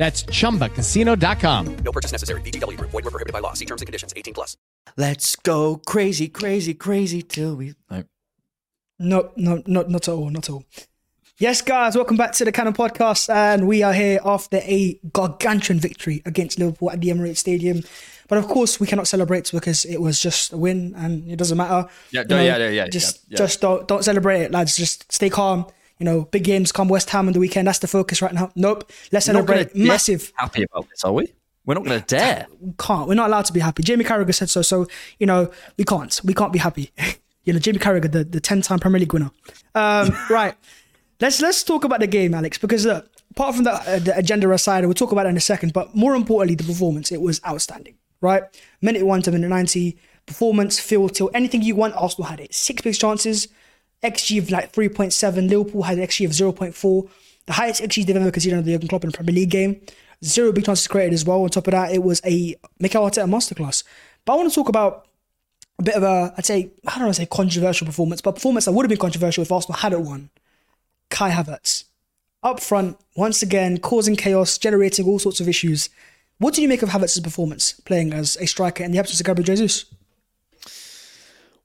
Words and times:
That's 0.00 0.22
chumbacasino.com. 0.22 1.76
No 1.84 1.92
purchase 1.92 2.10
necessary. 2.10 2.40
VGW 2.40 2.78
Group. 2.78 2.90
Void 2.90 3.04
were 3.04 3.10
prohibited 3.10 3.34
by 3.34 3.40
law. 3.40 3.52
See 3.52 3.66
terms 3.66 3.82
and 3.82 3.86
conditions. 3.86 4.14
18 4.16 4.32
plus. 4.32 4.56
Let's 4.96 5.36
go 5.36 5.76
crazy, 5.76 6.26
crazy, 6.26 6.72
crazy 6.72 7.20
till 7.20 7.54
we. 7.56 7.74
No. 7.90 8.04
No, 8.98 9.30
no, 9.36 9.62
not 9.66 9.90
not 9.90 10.08
at 10.08 10.08
all, 10.08 10.30
not 10.30 10.48
at 10.48 10.54
all. 10.54 10.64
Yes, 11.36 11.60
guys, 11.60 11.96
welcome 11.96 12.16
back 12.16 12.32
to 12.32 12.46
the 12.46 12.52
Cannon 12.52 12.72
Podcast, 12.72 13.28
and 13.28 13.66
we 13.68 13.82
are 13.82 13.92
here 13.92 14.20
after 14.24 14.56
a 14.58 14.98
gargantuan 15.12 15.78
victory 15.78 16.22
against 16.24 16.58
Liverpool 16.58 16.90
at 16.90 17.02
the 17.02 17.08
Emirates 17.08 17.36
Stadium. 17.36 17.82
But 18.28 18.38
of 18.38 18.48
course, 18.48 18.80
we 18.80 18.86
cannot 18.86 19.06
celebrate 19.06 19.50
because 19.52 19.84
it 19.84 20.00
was 20.00 20.18
just 20.18 20.54
a 20.54 20.56
win, 20.56 20.94
and 20.96 21.30
it 21.30 21.36
doesn't 21.36 21.58
matter. 21.58 21.88
Yeah, 22.10 22.22
You 22.22 22.28
know, 22.28 22.42
yeah, 22.42 22.56
yeah, 22.56 22.70
yeah, 22.70 22.88
Just, 22.88 23.16
yeah, 23.16 23.32
yeah. 23.32 23.36
just 23.36 23.60
don't 23.60 23.86
don't 23.86 24.02
celebrate 24.02 24.40
it, 24.44 24.50
lads. 24.50 24.76
Just 24.78 25.12
stay 25.12 25.28
calm. 25.28 25.66
You 26.00 26.06
know, 26.06 26.22
big 26.22 26.44
games 26.44 26.72
come 26.72 26.88
West 26.88 27.10
Ham 27.10 27.26
on 27.26 27.34
the 27.34 27.38
weekend. 27.38 27.68
That's 27.68 27.78
the 27.78 27.86
focus 27.86 28.22
right 28.22 28.32
now. 28.32 28.50
Nope, 28.56 28.90
let's 29.12 29.28
We're 29.28 29.34
celebrate. 29.34 29.76
Massive. 29.76 30.32
Happy 30.34 30.64
about 30.64 30.88
this, 30.88 31.04
are 31.04 31.12
we? 31.12 31.32
We're 31.66 31.74
not 31.74 31.84
going 31.84 32.00
to 32.00 32.06
dare. 32.06 32.46
We 32.58 32.72
can't. 32.78 33.06
We're 33.06 33.14
not 33.14 33.28
allowed 33.28 33.44
to 33.44 33.52
be 33.52 33.60
happy. 33.60 33.82
Jamie 33.82 34.04
Carragher 34.04 34.34
said 34.34 34.48
so. 34.48 34.62
So 34.62 34.86
you 35.18 35.26
know, 35.26 35.52
we 35.76 35.84
can't. 35.84 36.18
We 36.24 36.32
can't 36.32 36.54
be 36.54 36.58
happy. 36.58 36.90
you 37.44 37.52
know, 37.52 37.58
Jamie 37.58 37.78
Carragher, 37.78 38.10
the 38.10 38.24
the 38.24 38.40
ten 38.40 38.62
time 38.62 38.78
Premier 38.78 39.00
League 39.00 39.12
winner. 39.12 39.30
Um, 39.74 40.16
right. 40.30 40.54
Let's 41.20 41.42
let's 41.42 41.62
talk 41.62 41.84
about 41.84 42.00
the 42.00 42.06
game, 42.06 42.32
Alex, 42.32 42.56
because 42.56 42.86
look, 42.86 43.06
apart 43.32 43.54
from 43.54 43.64
the, 43.64 43.72
uh, 43.72 43.98
the 43.98 44.16
agenda 44.16 44.50
aside, 44.50 44.86
we'll 44.86 44.94
talk 44.94 45.12
about 45.12 45.26
it 45.26 45.28
in 45.28 45.36
a 45.36 45.40
second. 45.40 45.74
But 45.74 45.94
more 45.94 46.14
importantly, 46.14 46.54
the 46.54 46.64
performance 46.64 47.12
it 47.12 47.20
was 47.20 47.42
outstanding. 47.46 47.96
Right, 48.22 48.42
minute 48.80 49.04
one 49.04 49.20
to 49.22 49.30
minute 49.30 49.48
ninety, 49.48 49.98
performance, 50.24 50.80
feel 50.80 51.10
till 51.10 51.30
anything 51.34 51.62
you 51.62 51.74
want. 51.74 51.94
Arsenal 51.94 52.28
had 52.28 52.40
it. 52.40 52.54
Six 52.54 52.80
big 52.80 52.94
chances, 52.94 53.48
xG 54.02 54.38
of 54.38 54.50
like 54.50 54.72
three 54.72 54.88
point 54.88 55.12
seven. 55.12 55.48
Liverpool 55.48 55.82
had 55.82 55.98
an 55.98 56.04
xG 56.04 56.26
of 56.26 56.32
zero 56.32 56.52
point 56.52 56.74
four. 56.74 57.08
The 57.46 57.54
highest 57.54 57.82
xG 57.82 58.06
they've 58.06 58.16
ever 58.16 58.30
conceded 58.30 58.58
under 58.58 58.66
the 58.66 58.72
Jurgen 58.72 58.88
Klopp 58.88 59.04
in 59.04 59.10
a 59.10 59.12
Premier 59.12 59.34
League 59.34 59.50
game. 59.50 59.80
Zero 60.24 60.52
big 60.52 60.66
chances 60.66 60.86
created 60.86 61.14
as 61.14 61.24
well. 61.24 61.42
On 61.42 61.48
top 61.48 61.66
of 61.66 61.72
that, 61.72 61.92
it 61.92 62.02
was 62.02 62.20
a 62.24 62.54
Mikel 62.78 63.02
Arteta 63.02 63.28
masterclass. 63.28 63.84
But 64.24 64.34
I 64.34 64.36
want 64.36 64.50
to 64.50 64.54
talk 64.54 64.68
about 64.68 65.06
a 65.78 65.82
bit 65.82 65.94
of 65.94 66.02
a, 66.02 66.34
I'd 66.36 66.44
say, 66.44 66.70
I 66.86 66.96
don't 66.96 67.06
want 67.06 67.16
to 67.16 67.22
say 67.22 67.26
controversial 67.26 67.86
performance, 67.86 68.20
but 68.20 68.34
performance 68.34 68.66
that 68.66 68.72
would 68.72 68.84
have 68.84 68.90
been 68.90 68.98
controversial 68.98 69.42
if 69.42 69.50
Arsenal 69.50 69.78
had 69.78 69.94
it 69.94 70.02
won. 70.02 70.28
Kai 71.08 71.30
Havertz. 71.30 71.84
Up 72.42 72.60
front, 72.60 72.98
once 73.16 73.42
again, 73.42 73.78
causing 73.78 74.14
chaos, 74.14 74.58
generating 74.58 75.06
all 75.06 75.18
sorts 75.18 75.40
of 75.40 75.48
issues. 75.48 75.88
What 76.38 76.54
do 76.54 76.62
you 76.62 76.68
make 76.68 76.82
of 76.82 76.90
Havertz's 76.90 77.20
performance 77.20 77.72
playing 77.72 78.12
as 78.12 78.36
a 78.36 78.46
striker 78.46 78.84
in 78.84 78.92
the 78.92 78.98
absence 78.98 79.20
of 79.20 79.26
Gabriel 79.26 79.46
Jesus? 79.46 79.86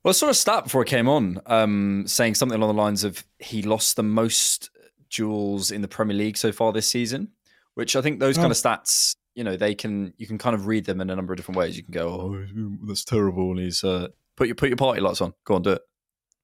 Well, 0.06 0.10
I 0.10 0.12
saw 0.12 0.28
a 0.28 0.34
stat 0.34 0.62
before 0.62 0.82
it 0.82 0.88
came 0.88 1.08
on 1.08 1.40
um, 1.46 2.04
saying 2.06 2.36
something 2.36 2.54
along 2.56 2.76
the 2.76 2.80
lines 2.80 3.02
of 3.02 3.24
he 3.40 3.62
lost 3.62 3.96
the 3.96 4.04
most 4.04 4.70
duels 5.10 5.72
in 5.72 5.82
the 5.82 5.88
Premier 5.88 6.16
League 6.16 6.36
so 6.36 6.52
far 6.52 6.72
this 6.72 6.86
season, 6.88 7.32
which 7.74 7.96
I 7.96 8.02
think 8.02 8.20
those 8.20 8.36
kind 8.36 8.46
Oh. 8.46 8.50
of 8.52 8.56
stats, 8.56 9.16
you 9.34 9.42
know, 9.42 9.56
they 9.56 9.74
can 9.74 10.14
you 10.16 10.28
can 10.28 10.38
kind 10.38 10.54
of 10.54 10.68
read 10.68 10.84
them 10.84 11.00
in 11.00 11.10
a 11.10 11.16
number 11.16 11.32
of 11.32 11.38
different 11.38 11.58
ways. 11.58 11.76
You 11.76 11.82
can 11.82 11.90
go, 11.92 12.06
oh, 12.08 12.46
that's 12.86 13.04
terrible, 13.04 13.50
and 13.50 13.58
he's 13.58 13.82
uh, 13.82 14.06
put 14.36 14.46
your 14.46 14.54
put 14.54 14.68
your 14.68 14.76
party 14.76 15.00
lights 15.00 15.20
on. 15.20 15.34
Go 15.44 15.56
on, 15.56 15.62
do 15.62 15.70
it. 15.70 15.82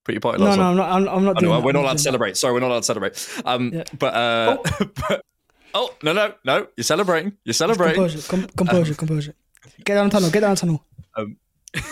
Put 0.02 0.14
your 0.16 0.20
party 0.20 0.38
No, 0.40 0.46
lights 0.46 0.56
no, 0.56 0.64
on. 0.64 0.70
I'm 0.70 0.76
not. 0.76 0.90
I'm, 0.90 1.08
I'm 1.18 1.24
not 1.24 1.36
doing 1.38 1.50
know, 1.52 1.56
that. 1.58 1.64
we're 1.64 1.70
I'm 1.70 1.74
not 1.74 1.80
allowed 1.82 1.82
to 1.82 1.84
doing 1.84 1.94
that. 1.94 2.02
celebrate. 2.02 2.36
Sorry, 2.36 2.52
we're 2.52 2.58
not 2.58 2.70
allowed 2.72 2.80
to 2.80 2.86
celebrate. 2.86 3.28
Um, 3.44 3.72
Yeah. 3.72 3.84
but, 3.96 4.12
uh, 4.12 4.56
but 5.08 5.24
oh 5.72 5.94
no, 6.02 6.12
no, 6.12 6.34
no! 6.44 6.66
You're 6.76 6.82
celebrating. 6.82 7.34
You're 7.44 7.54
celebrating. 7.54 7.94
Composure, 8.02 8.28
com- 8.28 8.46
composure, 8.56 8.94
composure. 8.94 9.34
Get 9.84 9.94
down 9.94 10.08
the 10.08 10.12
tunnel. 10.14 10.30
Get 10.30 10.40
down 10.40 10.50
the 10.56 10.60
tunnel. 10.60 10.84
um, 11.16 11.36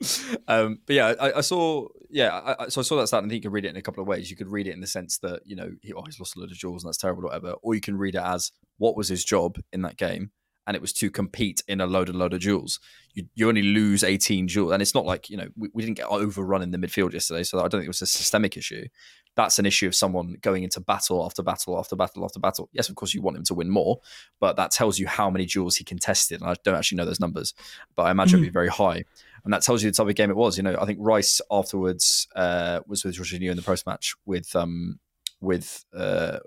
Um, 0.48 0.80
but 0.86 0.96
yeah, 0.96 1.14
I, 1.20 1.38
I 1.38 1.40
saw. 1.42 1.86
Yeah, 2.08 2.30
I, 2.30 2.64
I, 2.64 2.68
so 2.68 2.80
I 2.80 2.84
saw 2.84 2.96
that 2.96 3.06
stat, 3.06 3.22
and 3.22 3.26
I 3.26 3.30
think 3.30 3.44
you 3.44 3.50
could 3.50 3.54
read 3.54 3.64
it 3.64 3.68
in 3.68 3.76
a 3.76 3.82
couple 3.82 4.02
of 4.02 4.08
ways. 4.08 4.30
You 4.30 4.36
could 4.36 4.48
read 4.48 4.66
it 4.66 4.72
in 4.72 4.80
the 4.80 4.86
sense 4.86 5.18
that 5.18 5.42
you 5.44 5.54
know 5.54 5.70
he, 5.80 5.92
oh, 5.92 6.02
he's 6.04 6.18
lost 6.18 6.36
a 6.36 6.40
load 6.40 6.50
of 6.50 6.58
duels, 6.58 6.82
and 6.82 6.88
that's 6.88 6.98
terrible, 6.98 7.22
or 7.22 7.26
whatever. 7.26 7.52
Or 7.62 7.74
you 7.74 7.80
can 7.80 7.96
read 7.96 8.16
it 8.16 8.22
as 8.22 8.50
what 8.78 8.96
was 8.96 9.08
his 9.08 9.24
job 9.24 9.58
in 9.72 9.82
that 9.82 9.96
game, 9.96 10.32
and 10.66 10.74
it 10.74 10.80
was 10.80 10.92
to 10.94 11.10
compete 11.10 11.62
in 11.68 11.80
a 11.80 11.86
load 11.86 12.08
and 12.08 12.18
load 12.18 12.32
of 12.32 12.40
duels. 12.40 12.80
You, 13.14 13.26
you 13.34 13.48
only 13.48 13.62
lose 13.62 14.02
18 14.02 14.46
duels, 14.46 14.72
and 14.72 14.82
it's 14.82 14.94
not 14.94 15.06
like 15.06 15.30
you 15.30 15.36
know 15.36 15.48
we, 15.56 15.68
we 15.72 15.82
didn't 15.82 15.98
get 15.98 16.06
overrun 16.06 16.62
in 16.62 16.72
the 16.72 16.78
midfield 16.78 17.12
yesterday, 17.12 17.44
so 17.44 17.58
I 17.58 17.62
don't 17.62 17.72
think 17.72 17.84
it 17.84 17.88
was 17.88 18.02
a 18.02 18.06
systemic 18.06 18.56
issue. 18.56 18.86
That's 19.36 19.58
an 19.58 19.64
issue 19.66 19.86
of 19.86 19.94
someone 19.94 20.36
going 20.42 20.64
into 20.64 20.80
battle 20.80 21.24
after 21.24 21.42
battle 21.42 21.78
after 21.78 21.96
battle 21.96 22.24
after 22.24 22.40
battle. 22.40 22.68
Yes, 22.72 22.88
of 22.88 22.96
course, 22.96 23.14
you 23.14 23.22
want 23.22 23.36
him 23.36 23.44
to 23.44 23.54
win 23.54 23.70
more, 23.70 24.00
but 24.40 24.56
that 24.56 24.70
tells 24.72 24.98
you 24.98 25.06
how 25.06 25.30
many 25.30 25.46
duels 25.46 25.76
he 25.76 25.84
contested. 25.84 26.40
And 26.40 26.50
I 26.50 26.56
don't 26.64 26.74
actually 26.74 26.96
know 26.96 27.04
those 27.06 27.20
numbers, 27.20 27.54
but 27.96 28.02
I 28.02 28.10
imagine 28.10 28.40
it'd 28.40 28.48
be 28.48 28.52
very 28.52 28.68
high. 28.68 29.04
And 29.44 29.52
that 29.54 29.62
tells 29.62 29.82
you 29.82 29.90
the 29.90 29.96
type 29.96 30.08
of 30.08 30.14
game 30.16 30.30
it 30.30 30.36
was. 30.36 30.56
You 30.56 30.64
know, 30.64 30.76
I 30.78 30.84
think 30.84 30.98
Rice 31.00 31.40
afterwards 31.50 32.26
uh, 32.34 32.80
was 32.86 33.04
with 33.04 33.16
Jorginho 33.16 33.50
in 33.50 33.56
the 33.56 33.62
post 33.62 33.86
match 33.86 34.14
with 34.26 34.54
um, 34.56 34.98
with 35.40 35.84
uh, 35.96 36.40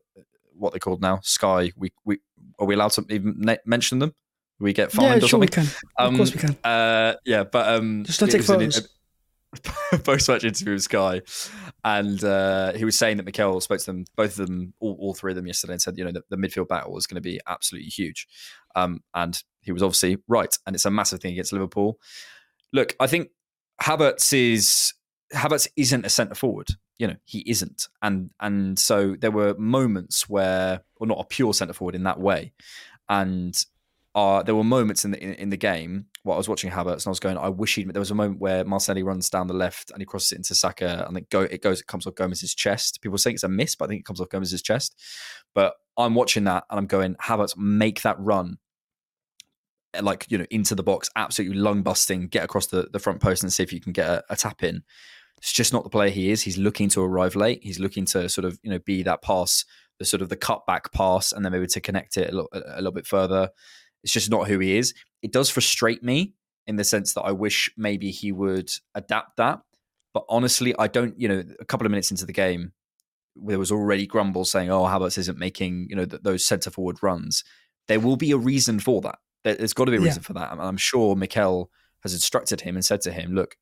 what 0.55 0.73
they 0.73 0.79
called 0.79 1.01
now 1.01 1.19
Sky. 1.23 1.71
We 1.77 1.91
we 2.05 2.19
are 2.59 2.67
we 2.67 2.75
allowed 2.75 2.91
to 2.91 3.05
even 3.09 3.43
mention 3.65 3.99
them? 3.99 4.13
We 4.59 4.73
get 4.73 4.91
fined 4.91 5.21
Yeah, 5.21 5.25
or 5.25 5.27
sure 5.29 5.39
we 5.39 5.47
something? 5.47 5.65
can. 5.97 6.05
Of 6.05 6.15
course 6.15 6.33
we 6.33 6.39
can. 6.39 6.55
Uh, 6.63 7.15
yeah, 7.25 7.43
but 7.43 7.75
um, 7.75 8.03
Just 8.03 8.19
don't 8.19 8.29
take 8.29 8.47
an- 8.47 8.71
photos. 9.63 9.99
a 9.99 10.03
post-match 10.03 10.43
interview 10.43 10.73
with 10.73 10.83
Sky, 10.83 11.21
and 11.83 12.23
uh, 12.23 12.73
he 12.73 12.85
was 12.85 12.97
saying 12.97 13.17
that 13.17 13.25
Mikel 13.25 13.61
spoke 13.61 13.79
to 13.79 13.85
them, 13.85 14.05
both 14.15 14.39
of 14.39 14.47
them, 14.47 14.73
all, 14.79 14.97
all 14.99 15.13
three 15.13 15.31
of 15.31 15.35
them 15.35 15.47
yesterday, 15.47 15.73
and 15.73 15.81
said, 15.81 15.97
you 15.97 16.03
know, 16.03 16.11
the, 16.11 16.21
the 16.29 16.37
midfield 16.37 16.67
battle 16.67 16.93
was 16.93 17.07
going 17.07 17.15
to 17.15 17.21
be 17.21 17.39
absolutely 17.47 17.89
huge, 17.89 18.27
um, 18.75 19.01
and 19.13 19.43
he 19.61 19.71
was 19.71 19.83
obviously 19.83 20.17
right, 20.27 20.57
and 20.65 20.75
it's 20.75 20.85
a 20.85 20.91
massive 20.91 21.21
thing 21.21 21.33
against 21.33 21.53
Liverpool. 21.53 21.99
Look, 22.71 22.95
I 22.99 23.07
think 23.07 23.29
Havertz 23.81 24.33
is 24.33 24.93
Havertz 25.33 25.67
isn't 25.75 26.05
a 26.05 26.09
centre 26.09 26.35
forward. 26.35 26.69
You 26.99 27.07
know, 27.07 27.15
he 27.25 27.43
isn't, 27.47 27.87
and 28.01 28.29
and 28.39 28.77
so 28.77 29.15
there 29.19 29.31
were 29.31 29.55
moments 29.57 30.29
where, 30.29 30.81
or 30.97 31.07
not 31.07 31.19
a 31.19 31.25
pure 31.25 31.53
centre 31.53 31.73
forward 31.73 31.95
in 31.95 32.03
that 32.03 32.19
way, 32.19 32.53
and 33.09 33.55
there 34.13 34.55
were 34.55 34.63
moments 34.63 35.05
in 35.05 35.11
the 35.11 35.23
in, 35.23 35.33
in 35.33 35.49
the 35.49 35.57
game 35.57 36.05
while 36.23 36.35
I 36.35 36.37
was 36.37 36.47
watching 36.47 36.71
Havertz 36.71 37.03
and 37.03 37.07
I 37.07 37.09
was 37.09 37.19
going, 37.19 37.37
I 37.37 37.49
wish 37.49 37.75
he'd. 37.75 37.91
There 37.93 37.99
was 37.99 38.11
a 38.11 38.15
moment 38.15 38.39
where 38.39 38.63
Martinelli 38.63 39.03
runs 39.03 39.29
down 39.29 39.47
the 39.47 39.53
left 39.53 39.91
and 39.91 40.01
he 40.01 40.05
crosses 40.05 40.31
it 40.31 40.37
into 40.37 40.55
Saka 40.55 41.05
and 41.07 41.17
it 41.17 41.29
go 41.29 41.41
it 41.41 41.61
goes 41.61 41.81
it 41.81 41.87
comes 41.87 42.07
off 42.07 42.15
Gomez's 42.15 42.53
chest. 42.53 43.01
People 43.01 43.17
say 43.17 43.31
it's 43.31 43.43
a 43.43 43.49
miss, 43.49 43.75
but 43.75 43.85
I 43.85 43.87
think 43.89 44.01
it 44.01 44.05
comes 44.05 44.21
off 44.21 44.29
Gomez's 44.29 44.61
chest. 44.61 44.99
But 45.53 45.73
I'm 45.97 46.15
watching 46.15 46.45
that 46.45 46.63
and 46.69 46.79
I'm 46.79 46.87
going, 46.87 47.15
Havertz, 47.15 47.57
make 47.57 48.01
that 48.03 48.19
run 48.19 48.57
like 50.01 50.25
you 50.29 50.37
know 50.37 50.45
into 50.49 50.75
the 50.75 50.83
box, 50.83 51.09
absolutely 51.15 51.57
lung 51.57 51.83
busting, 51.83 52.27
get 52.27 52.43
across 52.43 52.67
the, 52.67 52.87
the 52.91 52.99
front 52.99 53.21
post 53.21 53.43
and 53.43 53.53
see 53.53 53.63
if 53.63 53.73
you 53.73 53.79
can 53.79 53.93
get 53.93 54.07
a, 54.07 54.23
a 54.29 54.35
tap 54.35 54.63
in. 54.63 54.83
It's 55.37 55.53
just 55.53 55.73
not 55.73 55.83
the 55.83 55.89
player 55.89 56.09
he 56.09 56.31
is. 56.31 56.41
He's 56.41 56.57
looking 56.57 56.89
to 56.89 57.01
arrive 57.01 57.35
late. 57.35 57.59
He's 57.63 57.79
looking 57.79 58.05
to 58.05 58.29
sort 58.29 58.45
of 58.45 58.59
you 58.63 58.71
know 58.71 58.79
be 58.79 59.03
that 59.03 59.21
pass, 59.21 59.65
the 59.99 60.05
sort 60.05 60.21
of 60.21 60.29
the 60.29 60.37
cutback 60.37 60.91
pass, 60.93 61.31
and 61.31 61.43
then 61.43 61.51
maybe 61.51 61.67
to 61.67 61.81
connect 61.81 62.17
it 62.17 62.31
a 62.31 62.35
little, 62.35 62.49
a 62.53 62.77
little 62.77 62.91
bit 62.91 63.07
further. 63.07 63.49
It's 64.03 64.13
just 64.13 64.29
not 64.29 64.47
who 64.47 64.59
he 64.59 64.77
is. 64.77 64.93
It 65.21 65.31
does 65.31 65.49
frustrate 65.49 66.03
me 66.03 66.33
in 66.67 66.75
the 66.75 66.83
sense 66.83 67.13
that 67.13 67.21
I 67.21 67.31
wish 67.31 67.69
maybe 67.77 68.11
he 68.11 68.31
would 68.31 68.71
adapt 68.95 69.37
that. 69.37 69.61
But 70.13 70.25
honestly, 70.29 70.75
I 70.77 70.87
don't. 70.87 71.19
You 71.19 71.27
know, 71.27 71.43
a 71.59 71.65
couple 71.65 71.85
of 71.87 71.91
minutes 71.91 72.11
into 72.11 72.25
the 72.25 72.33
game, 72.33 72.73
there 73.35 73.57
was 73.59 73.71
already 73.71 74.05
grumble 74.05 74.45
saying, 74.45 74.69
"Oh, 74.69 74.83
Havertz 74.83 75.17
isn't 75.17 75.39
making 75.39 75.87
you 75.89 75.95
know 75.95 76.05
th- 76.05 76.21
those 76.21 76.45
centre 76.45 76.69
forward 76.69 76.97
runs." 77.01 77.43
There 77.87 77.99
will 77.99 78.15
be 78.17 78.31
a 78.31 78.37
reason 78.37 78.79
for 78.79 79.01
that. 79.01 79.19
There- 79.43 79.55
There's 79.55 79.73
got 79.73 79.85
to 79.85 79.91
be 79.91 79.97
a 79.97 79.99
Yeah. 80.01 80.05
reason 80.07 80.23
for 80.23 80.33
that. 80.33 80.51
And 80.51 80.61
I'm 80.61 80.77
sure 80.77 81.15
Mikel 81.15 81.69
has 82.03 82.13
instructed 82.13 82.61
him 82.61 82.75
and 82.75 82.85
said 82.85 83.01
to 83.01 83.11
him, 83.11 83.33
"Look, 83.33 83.57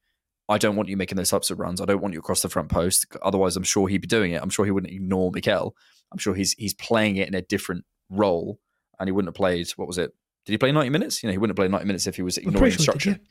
I 0.49 0.57
don't 0.57 0.75
want 0.75 0.89
you 0.89 0.97
making 0.97 1.15
those 1.15 1.29
types 1.29 1.49
of 1.51 1.59
runs. 1.59 1.79
I 1.79 1.85
don't 1.85 2.01
want 2.01 2.13
you 2.13 2.19
across 2.19 2.41
the 2.41 2.49
front 2.49 2.69
post. 2.69 3.05
Otherwise, 3.21 3.55
I'm 3.55 3.63
sure 3.63 3.87
he'd 3.87 4.01
be 4.01 4.07
doing 4.07 4.33
it. 4.33 4.41
I'm 4.41 4.49
sure 4.49 4.65
he 4.65 4.71
wouldn't 4.71 4.91
ignore 4.93 5.31
Mikel. 5.31 5.75
I'm 6.11 6.17
sure 6.17 6.33
he's 6.35 6.53
he's 6.53 6.73
playing 6.73 7.15
it 7.15 7.29
in 7.29 7.33
a 7.33 7.41
different 7.41 7.85
role, 8.09 8.59
and 8.99 9.07
he 9.07 9.11
wouldn't 9.13 9.29
have 9.29 9.35
played. 9.35 9.69
What 9.77 9.87
was 9.87 9.97
it? 9.97 10.13
Did 10.45 10.53
he 10.53 10.57
play 10.57 10.71
90 10.71 10.89
minutes? 10.89 11.21
You 11.21 11.27
know, 11.27 11.31
he 11.31 11.37
wouldn't 11.37 11.57
have 11.57 11.61
played 11.61 11.71
90 11.71 11.85
minutes 11.85 12.07
if 12.07 12.15
he 12.15 12.21
was 12.21 12.37
ignoring 12.37 12.59
pretty 12.59 12.83
sure 12.83 12.93
did, 12.93 13.07
instruction. 13.07 13.27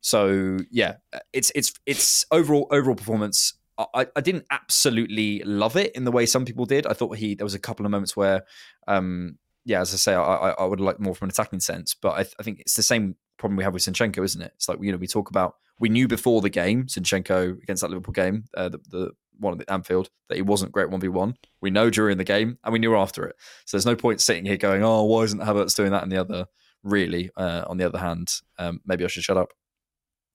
So 0.00 0.58
yeah, 0.70 0.96
it's 1.32 1.52
it's 1.54 1.72
it's 1.86 2.24
overall 2.30 2.66
overall 2.70 2.96
performance. 2.96 3.54
I, 3.94 4.06
I 4.14 4.20
didn't 4.20 4.44
absolutely 4.50 5.42
love 5.44 5.76
it 5.76 5.94
in 5.96 6.04
the 6.04 6.12
way 6.12 6.26
some 6.26 6.44
people 6.44 6.66
did. 6.66 6.86
I 6.86 6.92
thought 6.92 7.16
he 7.16 7.34
there 7.34 7.44
was 7.46 7.54
a 7.54 7.58
couple 7.58 7.86
of 7.86 7.92
moments 7.92 8.14
where, 8.14 8.44
um, 8.86 9.38
yeah, 9.64 9.80
as 9.80 9.94
I 9.94 9.96
say, 9.96 10.14
I, 10.14 10.22
I, 10.22 10.50
I 10.50 10.64
would 10.64 10.80
liked 10.80 11.00
more 11.00 11.14
from 11.14 11.26
an 11.26 11.30
attacking 11.30 11.60
sense. 11.60 11.94
But 11.94 12.10
I, 12.10 12.20
I 12.38 12.42
think 12.42 12.60
it's 12.60 12.74
the 12.74 12.82
same 12.82 13.16
problem 13.38 13.56
we 13.56 13.64
have 13.64 13.72
with 13.72 13.82
Zinchenko, 13.82 14.24
isn't 14.24 14.42
it? 14.42 14.52
It's 14.56 14.68
like 14.68 14.78
you 14.82 14.92
know 14.92 14.98
we 14.98 15.06
talk 15.06 15.30
about 15.30 15.56
we 15.78 15.88
knew 15.88 16.08
before 16.08 16.40
the 16.40 16.50
game 16.50 16.84
Zinchenko 16.84 17.62
against 17.62 17.82
that 17.82 17.88
Liverpool 17.88 18.12
game, 18.12 18.44
uh, 18.54 18.68
the, 18.68 18.78
the 18.90 19.10
one 19.40 19.52
at 19.52 19.58
the 19.58 19.72
Anfield, 19.72 20.10
that 20.28 20.36
he 20.36 20.42
wasn't 20.42 20.72
great 20.72 20.90
one 20.90 21.00
v 21.00 21.08
one. 21.08 21.34
We 21.60 21.70
know 21.70 21.90
during 21.90 22.18
the 22.18 22.24
game, 22.24 22.58
and 22.62 22.72
we 22.72 22.78
knew 22.78 22.96
after 22.96 23.24
it. 23.24 23.36
So 23.66 23.76
there's 23.76 23.86
no 23.86 23.96
point 23.96 24.20
sitting 24.20 24.44
here 24.44 24.56
going, 24.56 24.84
"Oh, 24.84 25.04
why 25.04 25.22
isn't 25.22 25.40
Havertz 25.40 25.74
doing 25.74 25.92
that?" 25.92 26.02
And 26.02 26.12
the 26.12 26.20
other, 26.20 26.46
really, 26.82 27.30
uh, 27.36 27.64
on 27.66 27.76
the 27.76 27.84
other 27.84 27.98
hand, 27.98 28.28
um, 28.58 28.80
maybe 28.84 29.04
I 29.04 29.08
should 29.08 29.24
shut 29.24 29.36
up. 29.36 29.52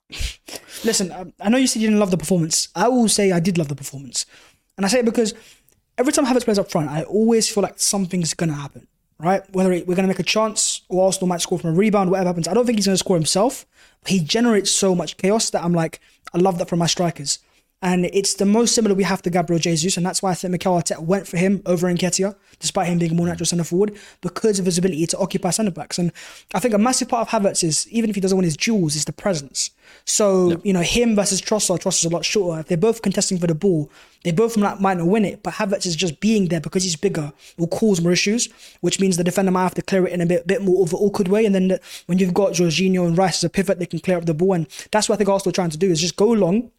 Listen, 0.84 1.12
um, 1.12 1.34
I 1.40 1.50
know 1.50 1.58
you 1.58 1.68
said 1.68 1.82
you 1.82 1.88
didn't 1.88 2.00
love 2.00 2.12
the 2.12 2.18
performance. 2.18 2.70
I 2.76 2.88
will 2.88 3.10
say 3.10 3.32
I 3.32 3.40
did 3.40 3.58
love 3.58 3.70
the 3.70 3.76
performance. 3.76 4.26
And 4.78 4.86
I 4.86 4.90
say 4.90 5.00
it 5.00 5.06
because 5.06 5.34
every 5.98 6.14
time 6.14 6.26
Havertz 6.26 6.46
plays 6.46 6.60
up 6.60 6.70
front, 6.70 6.90
I 6.90 7.04
always 7.04 7.50
feel 7.50 7.64
like 7.64 7.80
something's 7.80 8.34
going 8.34 8.50
to 8.50 8.56
happen, 8.56 8.88
right? 9.20 9.42
Whether 9.54 9.70
we're 9.70 9.84
going 9.84 10.04
to 10.04 10.08
make 10.08 10.20
a 10.20 10.24
chance 10.24 10.82
or 10.90 11.06
Arsenal 11.06 11.28
might 11.28 11.42
score 11.42 11.60
from 11.60 11.72
a 11.72 11.74
rebound, 11.74 12.12
whatever 12.12 12.28
happens. 12.28 12.48
I 12.48 12.54
don't 12.54 12.66
think 12.66 12.78
he's 12.78 12.86
going 12.86 12.96
to 12.96 13.00
score 13.00 13.16
himself, 13.16 13.66
he 14.06 14.20
generates 14.20 14.70
so 14.72 14.94
much 14.94 15.18
chaos 15.18 15.50
that 15.50 15.64
I'm 15.64 15.74
like, 15.74 16.00
I 16.34 16.38
love 16.38 16.58
that 16.60 16.70
from 16.70 16.80
my 16.80 16.88
strikers. 16.88 17.40
And 17.86 18.08
it's 18.08 18.34
the 18.34 18.48
most 18.48 18.74
similar 18.74 18.96
we 18.96 19.04
have 19.04 19.22
to 19.22 19.30
Gabriel 19.30 19.60
Jesus, 19.60 19.96
and 19.96 20.04
that's 20.04 20.24
why 20.24 20.32
I 20.32 20.34
think 20.34 20.52
Mikel 20.52 20.74
Arteta 20.74 21.00
went 21.00 21.28
for 21.28 21.38
him 21.38 21.62
over 21.68 21.86
Nketiah, 21.86 22.36
despite 22.58 22.88
him 22.88 22.98
being 22.98 23.12
a 23.12 23.14
more 23.14 23.28
natural 23.28 23.46
centre 23.46 23.64
forward, 23.64 23.96
because 24.22 24.58
of 24.58 24.66
his 24.66 24.80
ability 24.80 25.06
to 25.06 25.20
occupy 25.20 25.52
centre 25.52 25.70
backs. 25.70 26.00
And 26.00 26.12
I 26.56 26.60
think 26.60 26.74
a 26.74 26.80
massive 26.80 27.10
part 27.10 27.32
of 27.32 27.44
Havertz 27.44 27.64
is, 27.64 27.88
even 27.90 28.10
if 28.10 28.16
he 28.16 28.22
doesn't 28.22 28.36
win 28.36 28.44
his 28.44 28.58
duels, 28.58 28.96
is 28.96 29.06
the 29.06 29.14
presence. 29.14 29.70
So, 30.04 30.60
you 30.64 30.74
know, 30.74 30.82
him 30.82 31.16
versus 31.16 31.44
Trossard, 31.44 31.78
Trossard's 31.78 32.06
a 32.06 32.10
lot 32.10 32.26
shorter. 32.26 32.62
If 32.62 32.70
they're 32.70 32.76
both 32.76 33.04
contesting 33.04 33.38
for 33.38 33.46
the 33.46 33.54
ball, 33.54 33.92
they 34.24 34.32
both 34.32 34.58
might, 34.58 34.82
might 34.82 34.98
not 34.98 35.06
win 35.06 35.24
it, 35.24 35.44
but 35.44 35.54
Havertz 35.54 35.86
is 35.86 35.96
just 35.96 36.20
being 36.20 36.48
there 36.48 36.62
because 36.62 36.82
he's 36.82 36.96
bigger 36.96 37.34
will 37.60 37.68
cause 37.68 38.02
more 38.02 38.12
issues, 38.12 38.50
which 38.82 39.00
means 39.00 39.16
the 39.16 39.24
defender 39.24 39.52
might 39.52 39.62
have 39.62 39.76
to 39.76 39.84
clear 39.84 40.08
it 40.08 40.12
in 40.12 40.22
a 40.22 40.26
bit, 40.26 40.48
bit 40.48 40.64
more 40.64 40.82
of 40.82 40.92
an 40.92 40.98
awkward 40.98 41.28
way. 41.28 41.46
And 41.46 41.54
then 41.54 41.68
the, 41.68 41.80
when 42.08 42.18
you've 42.18 42.34
got 42.34 42.54
Jorginho 42.54 43.06
and 43.06 43.16
Rice 43.16 43.38
as 43.38 43.44
a 43.44 43.50
pivot, 43.52 43.78
they 43.78 43.86
can 43.86 44.00
clear 44.00 44.18
up 44.18 44.26
the 44.26 44.34
ball. 44.34 44.54
And 44.54 44.68
that's 44.90 45.08
what 45.08 45.14
I 45.14 45.18
think 45.20 45.30
Arsenal 45.30 45.52
are 45.52 45.54
trying 45.54 45.70
to 45.70 45.78
do 45.78 45.92
is 45.92 46.02
just 46.02 46.16
go 46.16 46.32
long, 46.32 46.72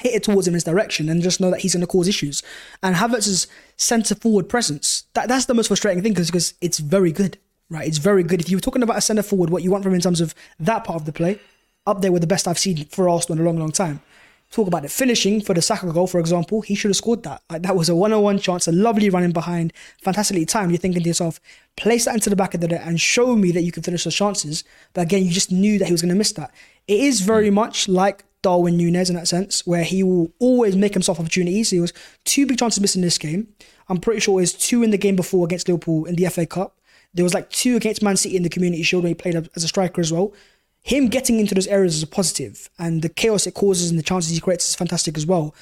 hit 0.00 0.14
it 0.14 0.22
towards 0.22 0.46
him 0.46 0.52
in 0.52 0.56
his 0.56 0.64
direction 0.64 1.08
and 1.08 1.22
just 1.22 1.40
know 1.40 1.50
that 1.50 1.60
he's 1.60 1.74
going 1.74 1.80
to 1.80 1.86
cause 1.86 2.08
issues. 2.08 2.42
And 2.82 2.96
Havertz's 2.96 3.46
centre 3.76 4.14
forward 4.14 4.48
presence, 4.48 5.04
that, 5.14 5.28
that's 5.28 5.46
the 5.46 5.54
most 5.54 5.68
frustrating 5.68 6.02
thing 6.02 6.14
because 6.14 6.54
it's 6.60 6.78
very 6.78 7.12
good, 7.12 7.38
right? 7.68 7.86
It's 7.86 7.98
very 7.98 8.22
good. 8.22 8.40
If 8.40 8.50
you 8.50 8.56
were 8.56 8.62
talking 8.62 8.82
about 8.82 8.98
a 8.98 9.02
centre 9.02 9.22
forward, 9.22 9.50
what 9.50 9.62
you 9.62 9.70
want 9.70 9.84
from 9.84 9.92
him 9.92 9.96
in 9.96 10.02
terms 10.02 10.20
of 10.20 10.34
that 10.58 10.84
part 10.84 11.00
of 11.00 11.06
the 11.06 11.12
play, 11.12 11.38
up 11.86 12.02
there 12.02 12.12
with 12.12 12.20
the 12.20 12.26
best 12.26 12.46
I've 12.46 12.58
seen 12.58 12.84
for 12.86 13.08
Arsenal 13.08 13.38
in 13.38 13.44
a 13.44 13.48
long, 13.48 13.58
long 13.58 13.72
time. 13.72 14.00
Talk 14.50 14.66
about 14.66 14.82
the 14.82 14.88
finishing 14.88 15.40
for 15.40 15.54
the 15.54 15.62
Saka 15.62 15.92
goal, 15.92 16.08
for 16.08 16.18
example. 16.18 16.60
He 16.60 16.74
should 16.74 16.90
have 16.90 16.96
scored 16.96 17.22
that. 17.22 17.40
Like 17.48 17.62
that 17.62 17.76
was 17.76 17.88
a 17.88 17.94
one-on-one 17.94 18.40
chance, 18.40 18.66
a 18.66 18.72
lovely 18.72 19.08
running 19.08 19.30
behind, 19.30 19.72
fantastically 20.02 20.44
timed. 20.44 20.72
You're 20.72 20.78
thinking 20.78 21.02
to 21.02 21.08
yourself, 21.08 21.40
place 21.76 22.06
that 22.06 22.14
into 22.14 22.30
the 22.30 22.36
back 22.36 22.54
of 22.54 22.60
the 22.60 22.66
net 22.66 22.82
and 22.84 23.00
show 23.00 23.36
me 23.36 23.52
that 23.52 23.62
you 23.62 23.70
can 23.70 23.84
finish 23.84 24.02
those 24.02 24.16
chances. 24.16 24.64
But 24.92 25.02
again, 25.02 25.24
you 25.24 25.30
just 25.30 25.52
knew 25.52 25.78
that 25.78 25.86
he 25.86 25.92
was 25.92 26.02
going 26.02 26.12
to 26.12 26.18
miss 26.18 26.32
that. 26.32 26.52
It 26.88 26.98
is 26.98 27.20
very 27.20 27.50
much 27.50 27.88
like 27.88 28.24
Darwin 28.42 28.76
Nunez 28.76 29.10
in 29.10 29.16
that 29.16 29.28
sense, 29.28 29.66
where 29.66 29.84
he 29.84 30.02
will 30.02 30.32
always 30.38 30.76
make 30.76 30.94
himself 30.94 31.20
opportunities. 31.20 31.70
He 31.70 31.80
was 31.80 31.92
two 32.24 32.46
big 32.46 32.58
chances 32.58 32.80
missing 32.80 33.02
this 33.02 33.18
game. 33.18 33.48
I'm 33.88 33.98
pretty 33.98 34.20
sure 34.20 34.38
it 34.38 34.42
was 34.42 34.52
two 34.52 34.82
in 34.82 34.90
the 34.90 34.98
game 34.98 35.16
before 35.16 35.44
against 35.44 35.68
Liverpool 35.68 36.04
in 36.04 36.14
the 36.14 36.26
FA 36.26 36.46
Cup. 36.46 36.78
There 37.12 37.24
was 37.24 37.34
like 37.34 37.50
two 37.50 37.76
against 37.76 38.02
Man 38.02 38.16
City 38.16 38.36
in 38.36 38.42
the 38.42 38.48
Community 38.48 38.82
Shield 38.82 39.02
when 39.02 39.10
he 39.10 39.14
played 39.14 39.48
as 39.54 39.64
a 39.64 39.68
striker 39.68 40.00
as 40.00 40.12
well. 40.12 40.32
Him 40.82 41.08
getting 41.08 41.38
into 41.38 41.54
those 41.54 41.66
areas 41.66 41.96
is 41.96 42.02
a 42.02 42.06
positive, 42.06 42.70
and 42.78 43.02
the 43.02 43.08
chaos 43.08 43.46
it 43.46 43.54
causes 43.54 43.90
and 43.90 43.98
the 43.98 44.02
chances 44.02 44.32
he 44.32 44.40
creates 44.40 44.68
is 44.68 44.74
fantastic 44.74 45.16
as 45.16 45.26
well. 45.26 45.54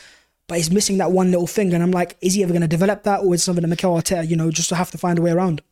But 0.46 0.58
he's 0.58 0.70
missing 0.70 0.98
that 0.98 1.10
one 1.10 1.30
little 1.30 1.46
thing, 1.46 1.74
and 1.74 1.82
I'm 1.82 1.90
like, 1.90 2.16
is 2.20 2.34
he 2.34 2.42
ever 2.42 2.52
going 2.52 2.62
to 2.62 2.68
develop 2.68 3.02
that, 3.02 3.20
or 3.20 3.34
is 3.34 3.40
it 3.40 3.44
something 3.44 3.62
that 3.62 3.68
Mikel 3.68 3.94
Arteta, 3.94 4.28
you 4.28 4.36
know, 4.36 4.50
just 4.50 4.68
to 4.68 4.76
have 4.76 4.90
to 4.92 4.98
find 4.98 5.18
a 5.18 5.22
way 5.22 5.30
around? 5.30 5.62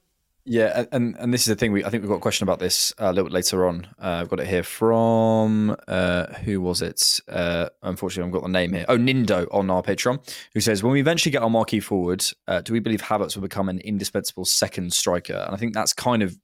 Yeah, 0.49 0.85
and 0.93 1.17
and 1.19 1.35
this 1.35 1.41
is 1.41 1.47
the 1.49 1.57
thing. 1.57 1.73
We 1.73 1.85
I 1.85 1.91
think 1.91 2.03
we've 2.03 2.09
got 2.09 2.17
a 2.17 2.21
question 2.21 2.45
about 2.45 2.61
this 2.61 2.95
uh, 3.01 3.07
a 3.07 3.13
little 3.13 3.25
bit 3.25 3.33
later 3.33 3.67
on. 3.67 3.89
Uh, 3.99 4.21
I've 4.21 4.29
got 4.29 4.39
it 4.39 4.47
here 4.47 4.63
from 4.63 5.77
uh, 5.89 6.27
who 6.45 6.61
was 6.61 6.83
it? 6.83 7.21
Uh, 7.29 7.69
unfortunately, 7.83 8.29
I've 8.29 8.33
got 8.33 8.43
the 8.45 8.49
name 8.49 8.73
here. 8.73 8.85
Oh, 8.89 8.97
Nindo 8.97 9.49
on 9.53 9.71
our 9.71 9.83
Patreon, 9.83 10.21
who 10.55 10.61
says, 10.61 10.85
"When 10.85 10.93
we 10.93 11.01
eventually 11.01 11.33
get 11.33 11.43
our 11.43 11.51
marquee 11.51 11.81
forward, 11.81 12.25
uh, 12.47 12.61
do 12.61 12.73
we 12.73 12.79
believe 12.79 13.03
Havertz 13.03 13.35
will 13.35 13.43
become 13.43 13.69
an 13.69 13.81
indispensable 13.81 14.45
second 14.45 14.93
striker?" 14.93 15.35
And 15.35 15.53
I 15.53 15.59
think 15.59 15.75
that's 15.75 15.93
kind 15.93 16.23
of 16.23 16.39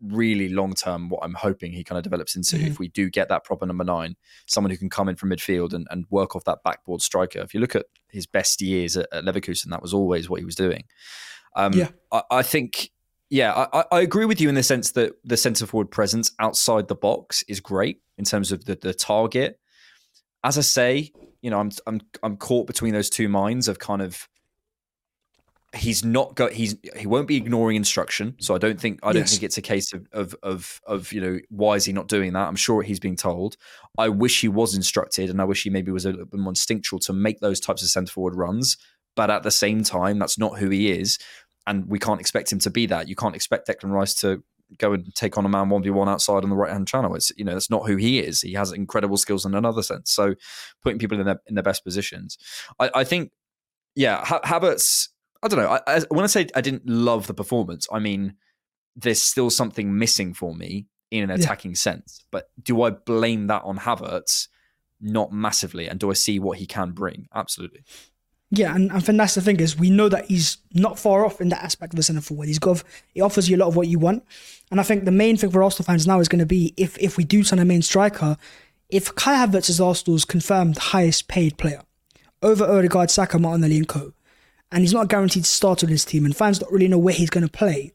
really 0.00 0.48
long 0.48 0.72
term 0.72 1.10
what 1.10 1.20
I'm 1.22 1.34
hoping 1.34 1.72
he 1.72 1.84
kind 1.84 1.98
of 1.98 2.04
develops 2.04 2.36
into. 2.36 2.56
If 2.56 2.78
we 2.78 2.88
do 2.88 3.10
get 3.10 3.28
that 3.28 3.44
proper 3.44 3.66
number 3.66 3.84
nine, 3.84 4.16
someone 4.46 4.70
who 4.70 4.78
can 4.78 4.88
come 4.88 5.10
in 5.10 5.16
from 5.16 5.28
midfield 5.28 5.74
and, 5.74 5.86
and 5.90 6.06
work 6.08 6.36
off 6.36 6.44
that 6.44 6.58
backboard 6.64 7.02
striker. 7.02 7.40
If 7.40 7.52
you 7.52 7.60
look 7.60 7.76
at 7.76 7.84
his 8.08 8.26
best 8.26 8.62
years 8.62 8.96
at, 8.96 9.08
at 9.12 9.24
Leverkusen, 9.24 9.68
that 9.70 9.82
was 9.82 9.92
always 9.92 10.28
what 10.30 10.40
he 10.40 10.46
was 10.46 10.54
doing. 10.54 10.84
Um, 11.54 11.72
Yeah. 11.72 11.88
I, 12.12 12.22
I 12.30 12.42
think 12.42 12.90
yeah, 13.30 13.66
I, 13.72 13.84
I- 13.90 14.00
agree 14.00 14.24
with 14.24 14.40
you 14.40 14.48
in 14.48 14.54
the 14.54 14.62
sense 14.62 14.92
that 14.92 15.12
the 15.24 15.36
centre 15.36 15.66
forward 15.66 15.90
presence 15.90 16.32
outside 16.38 16.88
the 16.88 16.94
box 16.94 17.42
is 17.48 17.60
great 17.60 18.00
in 18.18 18.24
terms 18.24 18.52
of 18.52 18.64
the, 18.64 18.76
the 18.76 18.94
target. 18.94 19.58
As 20.44 20.56
I 20.56 20.60
say, 20.62 21.12
you 21.42 21.50
know, 21.50 21.58
I'm 21.58 21.70
I'm 21.86 22.00
I'm 22.22 22.36
caught 22.36 22.66
between 22.66 22.92
those 22.94 23.10
two 23.10 23.28
minds 23.28 23.68
of 23.68 23.78
kind 23.78 24.00
of 24.02 24.28
he's 25.74 26.04
not 26.04 26.34
got 26.34 26.52
he's 26.52 26.76
he 26.96 27.06
won't 27.06 27.28
be 27.28 27.36
ignoring 27.36 27.76
instruction. 27.76 28.34
So 28.38 28.54
I 28.54 28.58
don't 28.58 28.80
think 28.80 29.00
I 29.02 29.12
don't 29.12 29.22
Yes. 29.22 29.32
think 29.32 29.42
it's 29.42 29.58
a 29.58 29.62
case 29.62 29.92
of 29.92 30.06
of 30.12 30.34
of 30.42 30.80
of 30.86 31.12
you 31.12 31.20
know 31.20 31.38
why 31.50 31.74
is 31.74 31.84
he 31.84 31.92
not 31.92 32.08
doing 32.08 32.32
that? 32.34 32.46
I'm 32.48 32.56
sure 32.56 32.82
he's 32.82 33.00
being 33.00 33.16
told. 33.16 33.56
I 33.98 34.08
wish 34.08 34.40
he 34.40 34.48
was 34.48 34.74
instructed, 34.76 35.30
and 35.30 35.40
I 35.40 35.44
wish 35.44 35.64
he 35.64 35.70
maybe 35.70 35.90
was 35.90 36.06
a 36.06 36.10
little 36.10 36.26
bit 36.26 36.40
more 36.40 36.50
instinctual 36.52 37.00
to 37.00 37.12
make 37.12 37.40
those 37.40 37.60
types 37.60 37.82
of 37.82 37.88
centre 37.88 38.12
forward 38.12 38.36
runs. 38.36 38.76
But 39.16 39.30
at 39.30 39.42
the 39.42 39.50
same 39.50 39.82
time, 39.82 40.18
that's 40.18 40.38
not 40.38 40.58
who 40.58 40.68
he 40.70 40.92
is 40.92 41.18
and 41.66 41.86
we 41.86 41.98
can't 41.98 42.20
expect 42.20 42.52
him 42.52 42.58
to 42.60 42.70
be 42.70 42.86
that. 42.86 43.08
You 43.08 43.16
can't 43.16 43.34
expect 43.34 43.68
Declan 43.68 43.90
Rice 43.90 44.14
to 44.14 44.42
go 44.78 44.92
and 44.92 45.14
take 45.14 45.38
on 45.38 45.44
a 45.44 45.48
man 45.48 45.68
one 45.68 45.82
v 45.82 45.90
one 45.90 46.08
outside 46.08 46.42
on 46.42 46.50
the 46.50 46.56
right 46.56 46.72
hand 46.72 46.88
channel. 46.88 47.14
It's 47.14 47.32
you 47.36 47.44
know 47.44 47.52
that's 47.52 47.70
not 47.70 47.86
who 47.86 47.96
he 47.96 48.18
is. 48.18 48.40
He 48.40 48.54
has 48.54 48.72
incredible 48.72 49.16
skills 49.16 49.44
in 49.44 49.54
another 49.54 49.82
sense. 49.82 50.10
So 50.10 50.34
putting 50.82 50.98
people 50.98 51.18
in 51.18 51.26
their 51.26 51.40
in 51.46 51.54
their 51.54 51.64
best 51.64 51.84
positions, 51.84 52.38
I, 52.78 52.90
I 52.94 53.04
think, 53.04 53.32
yeah, 53.94 54.24
ha- 54.24 54.40
Havertz. 54.44 55.08
I 55.42 55.48
don't 55.48 55.60
know. 55.60 55.68
I, 55.68 55.80
I, 55.86 56.00
when 56.08 56.24
I 56.24 56.28
say 56.28 56.48
I 56.54 56.60
didn't 56.60 56.88
love 56.88 57.26
the 57.26 57.34
performance, 57.34 57.86
I 57.92 57.98
mean 57.98 58.34
there's 58.96 59.20
still 59.20 59.50
something 59.50 59.96
missing 59.96 60.32
for 60.32 60.54
me 60.54 60.86
in 61.10 61.22
an 61.22 61.30
attacking 61.30 61.74
sense. 61.74 62.24
But 62.32 62.48
do 62.60 62.82
I 62.82 62.90
blame 62.90 63.46
that 63.48 63.62
on 63.62 63.78
Havertz? 63.78 64.48
Not 65.00 65.30
massively. 65.30 65.88
And 65.88 66.00
do 66.00 66.10
I 66.10 66.14
see 66.14 66.38
what 66.38 66.58
he 66.58 66.66
can 66.66 66.92
bring? 66.92 67.28
Absolutely. 67.34 67.84
Yeah, 68.50 68.74
and, 68.74 68.92
and 68.92 69.04
think 69.04 69.18
that's 69.18 69.34
the 69.34 69.40
thing 69.40 69.58
is 69.58 69.78
we 69.78 69.90
know 69.90 70.08
that 70.08 70.26
he's 70.26 70.58
not 70.72 70.98
far 70.98 71.24
off 71.24 71.40
in 71.40 71.48
that 71.48 71.64
aspect 71.64 71.92
of 71.92 71.96
the 71.96 72.02
centre 72.02 72.20
forward. 72.20 72.46
He's 72.46 72.60
got 72.60 72.82
he 73.12 73.20
offers 73.20 73.48
you 73.48 73.56
a 73.56 73.58
lot 73.58 73.68
of 73.68 73.76
what 73.76 73.88
you 73.88 73.98
want, 73.98 74.24
and 74.70 74.78
I 74.78 74.84
think 74.84 75.04
the 75.04 75.10
main 75.10 75.36
thing 75.36 75.50
for 75.50 75.62
Arsenal 75.62 75.84
fans 75.84 76.06
now 76.06 76.20
is 76.20 76.28
going 76.28 76.38
to 76.38 76.46
be 76.46 76.72
if 76.76 76.96
if 76.98 77.16
we 77.16 77.24
do 77.24 77.42
sign 77.42 77.58
a 77.58 77.64
main 77.64 77.82
striker, 77.82 78.36
if 78.88 79.12
Kai 79.16 79.44
Havertz 79.44 79.68
is 79.68 79.80
Arsenal's 79.80 80.24
confirmed 80.24 80.78
highest 80.78 81.26
paid 81.26 81.58
player 81.58 81.82
over 82.40 82.64
Odegaard, 82.64 83.10
Saka, 83.10 83.38
Martinelli, 83.38 83.78
and 83.78 83.88
Co, 83.88 84.12
and 84.70 84.82
he's 84.82 84.92
not 84.92 85.08
guaranteed 85.08 85.44
to 85.44 85.50
start 85.50 85.82
on 85.82 85.90
his 85.90 86.04
team, 86.04 86.24
and 86.24 86.36
fans 86.36 86.60
don't 86.60 86.72
really 86.72 86.88
know 86.88 86.98
where 86.98 87.14
he's 87.14 87.30
going 87.30 87.46
to 87.46 87.52
play. 87.52 87.92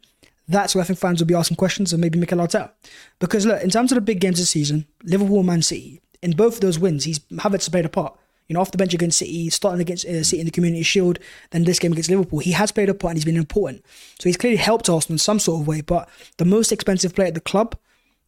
That's 0.49 0.75
where 0.75 0.83
I 0.83 0.85
think 0.85 0.99
fans 0.99 1.21
will 1.21 1.27
be 1.27 1.33
asking 1.35 1.57
questions, 1.57 1.93
and 1.93 2.01
maybe 2.01 2.19
Mikel 2.19 2.39
Arteta, 2.39 2.71
because 3.19 3.45
look, 3.45 3.63
in 3.63 3.69
terms 3.69 3.93
of 3.93 3.95
the 3.95 4.01
big 4.01 4.19
games 4.19 4.37
this 4.37 4.49
season, 4.49 4.85
Liverpool, 5.03 5.43
Man 5.43 5.61
City, 5.61 6.01
in 6.21 6.31
both 6.31 6.55
of 6.55 6.61
those 6.61 6.77
wins, 6.77 7.05
he's 7.05 7.19
Havertz 7.19 7.71
played 7.71 7.85
a 7.85 7.89
part. 7.89 8.17
You 8.51 8.55
know, 8.55 8.59
off 8.59 8.71
the 8.71 8.77
bench 8.77 8.93
against 8.93 9.19
City, 9.19 9.49
starting 9.49 9.79
against 9.79 10.05
uh, 10.05 10.25
City 10.25 10.41
in 10.41 10.45
the 10.45 10.51
Community 10.51 10.83
Shield, 10.83 11.19
then 11.51 11.63
this 11.63 11.79
game 11.79 11.93
against 11.93 12.09
Liverpool, 12.09 12.39
he 12.39 12.51
has 12.51 12.69
played 12.69 12.89
a 12.89 12.93
part 12.93 13.11
and 13.11 13.17
he's 13.17 13.23
been 13.23 13.37
important. 13.37 13.81
So 14.19 14.27
he's 14.27 14.35
clearly 14.35 14.57
helped 14.57 14.89
Arsenal 14.89 15.13
in 15.13 15.19
some 15.19 15.39
sort 15.39 15.61
of 15.61 15.67
way. 15.69 15.79
But 15.79 16.09
the 16.35 16.43
most 16.43 16.73
expensive 16.73 17.15
player 17.15 17.29
at 17.29 17.33
the 17.33 17.39
club 17.39 17.77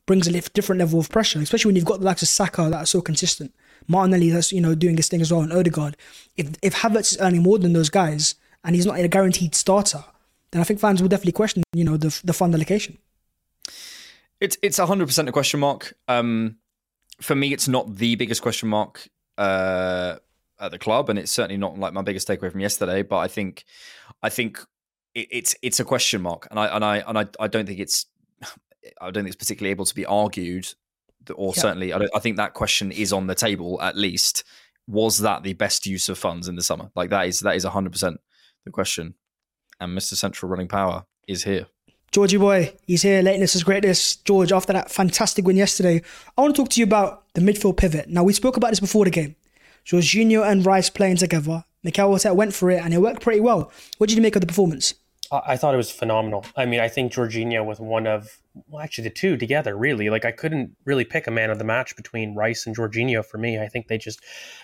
brings 0.05 0.25
a 0.25 0.31
different 0.31 0.79
level 0.79 0.97
of 0.97 1.09
pressure, 1.09 1.39
especially 1.39 1.67
when 1.67 1.75
you've 1.75 1.83
got 1.83 1.99
the 1.99 2.05
likes 2.05 2.21
of 2.21 2.29
Saka 2.29 2.69
that 2.69 2.77
are 2.77 2.85
so 2.85 3.01
consistent. 3.01 3.53
Martinelli 3.89 4.29
that's 4.29 4.53
you 4.53 4.61
know 4.61 4.75
doing 4.75 4.95
his 4.95 5.09
thing 5.09 5.19
as 5.19 5.29
well, 5.29 5.41
and 5.41 5.51
Odegaard. 5.51 5.97
If 6.37 6.51
if 6.61 6.75
Havertz 6.75 7.11
is 7.11 7.17
earning 7.19 7.43
more 7.43 7.59
than 7.59 7.73
those 7.73 7.89
guys 7.89 8.35
and 8.63 8.77
he's 8.77 8.85
not 8.85 8.97
a 8.97 9.07
guaranteed 9.09 9.55
starter, 9.55 10.05
then 10.51 10.61
I 10.61 10.63
think 10.63 10.79
fans 10.79 11.01
will 11.01 11.09
definitely 11.09 11.33
question 11.33 11.63
you 11.73 11.83
know 11.83 11.97
the 11.97 12.17
the 12.23 12.31
fund 12.31 12.55
allocation. 12.55 12.97
It's 14.39 14.57
it's 14.61 14.77
hundred 14.77 15.07
percent 15.07 15.27
a 15.27 15.33
question 15.33 15.59
mark. 15.59 15.93
Um, 16.07 16.59
for 17.19 17.35
me, 17.35 17.51
it's 17.51 17.67
not 17.67 17.97
the 17.97 18.15
biggest 18.15 18.41
question 18.41 18.69
mark 18.69 19.09
uh, 19.37 20.17
at 20.59 20.71
the 20.71 20.79
club, 20.79 21.09
and 21.09 21.19
it's 21.19 21.31
certainly 21.31 21.57
not 21.57 21.77
like 21.77 21.93
my 21.93 22.01
biggest 22.01 22.27
takeaway 22.27 22.51
from 22.51 22.61
yesterday. 22.61 23.01
But 23.01 23.17
I 23.17 23.27
think, 23.27 23.65
I 24.21 24.29
think 24.29 24.59
it, 25.15 25.27
it's 25.31 25.55
it's 25.61 25.79
a 25.79 25.85
question 25.85 26.21
mark, 26.21 26.47
and 26.49 26.59
I 26.59 26.67
and 26.67 26.85
I 26.85 26.97
and 26.99 27.17
I, 27.17 27.25
I 27.39 27.47
don't 27.47 27.65
think 27.65 27.79
it's 27.79 28.05
I 29.01 29.11
don't 29.11 29.23
think 29.23 29.27
it's 29.27 29.35
particularly 29.35 29.71
able 29.71 29.85
to 29.85 29.95
be 29.95 30.05
argued, 30.05 30.67
or 31.33 31.53
Yeah. 31.55 31.61
certainly 31.61 31.93
I, 31.93 31.99
don't, 31.99 32.11
I 32.15 32.19
think 32.19 32.37
that 32.37 32.53
question 32.53 32.91
is 32.91 33.13
on 33.13 33.27
the 33.27 33.35
table 33.35 33.81
at 33.81 33.95
least. 33.95 34.43
Was 34.85 35.19
that 35.19 35.43
the 35.43 35.53
best 35.53 35.85
use 35.85 36.09
of 36.09 36.17
funds 36.17 36.49
in 36.49 36.57
the 36.57 36.61
summer? 36.61 36.91
Like 36.93 37.09
that 37.11 37.27
is 37.27 37.39
that 37.39 37.55
is 37.55 37.63
hundred 37.63 37.93
percent 37.93 38.19
the 38.65 38.71
question. 38.71 39.15
And 39.79 39.97
Mr. 39.97 40.15
Central 40.15 40.49
Running 40.51 40.67
Power 40.67 41.05
is 41.25 41.43
here. 41.43 41.67
Georgie 42.11 42.37
boy, 42.37 42.73
he's 42.85 43.01
here. 43.01 43.21
Lateness 43.21 43.55
is 43.55 43.63
greatness. 43.63 44.17
George, 44.17 44.51
after 44.51 44.73
that 44.73 44.91
fantastic 44.91 45.45
win 45.45 45.55
yesterday, 45.55 46.01
I 46.37 46.41
want 46.41 46.53
to 46.55 46.61
talk 46.61 46.69
to 46.71 46.79
you 46.79 46.83
about 46.85 47.22
the 47.33 47.41
midfield 47.41 47.77
pivot. 47.77 48.09
Now, 48.09 48.23
we 48.23 48.33
spoke 48.33 48.57
about 48.57 48.69
this 48.69 48.79
before 48.79 49.05
the 49.05 49.11
game. 49.11 49.35
Jorginho 49.85 50.49
and 50.49 50.65
Rice 50.65 50.89
playing 50.89 51.17
together. 51.17 51.65
Mikel 51.83 52.09
Arteta 52.09 52.35
went 52.35 52.53
for 52.53 52.71
it 52.71 52.81
and 52.83 52.93
it 52.93 53.01
worked 53.01 53.21
pretty 53.21 53.41
well. 53.41 53.71
What 53.97 54.09
did 54.09 54.15
you 54.15 54.21
make 54.21 54.35
of 54.35 54.41
the 54.41 54.47
performance? 54.47 54.93
I 55.31 55.57
thought 55.57 55.73
it 55.73 55.77
was 55.77 55.89
phenomenal. 55.89 56.45
I 56.55 56.65
mean, 56.65 56.79
I 56.79 56.87
think 56.87 57.11
Jorginho 57.11 57.65
with 57.65 57.79
one 57.79 58.05
of, 58.05 58.37
well, 58.67 58.83
actually 58.83 59.05
the 59.05 59.09
two 59.09 59.35
together, 59.35 59.75
really. 59.75 60.09
Like, 60.11 60.25
I 60.25 60.31
couldn't 60.31 60.75
really 60.85 61.05
pick 61.05 61.25
a 61.25 61.31
man 61.31 61.49
of 61.49 61.57
the 61.57 61.63
match 61.63 61.95
between 61.95 62.35
Rice 62.35 62.67
and 62.67 62.77
Jorginho 62.77 63.25
for 63.25 63.39
me. 63.39 63.59
I 63.59 63.67
think 63.67 63.87
they 63.87 63.97
just 63.97 64.21